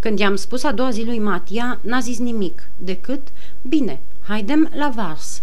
Când 0.00 0.18
i-am 0.18 0.36
spus 0.36 0.62
a 0.64 0.72
doua 0.72 0.90
zi 0.90 1.04
lui 1.04 1.18
Matia, 1.18 1.78
n-a 1.82 2.00
zis 2.00 2.18
nimic, 2.18 2.68
decât, 2.78 3.20
bine, 3.62 4.00
haidem 4.28 4.68
la 4.74 4.90
Vars. 4.90 5.42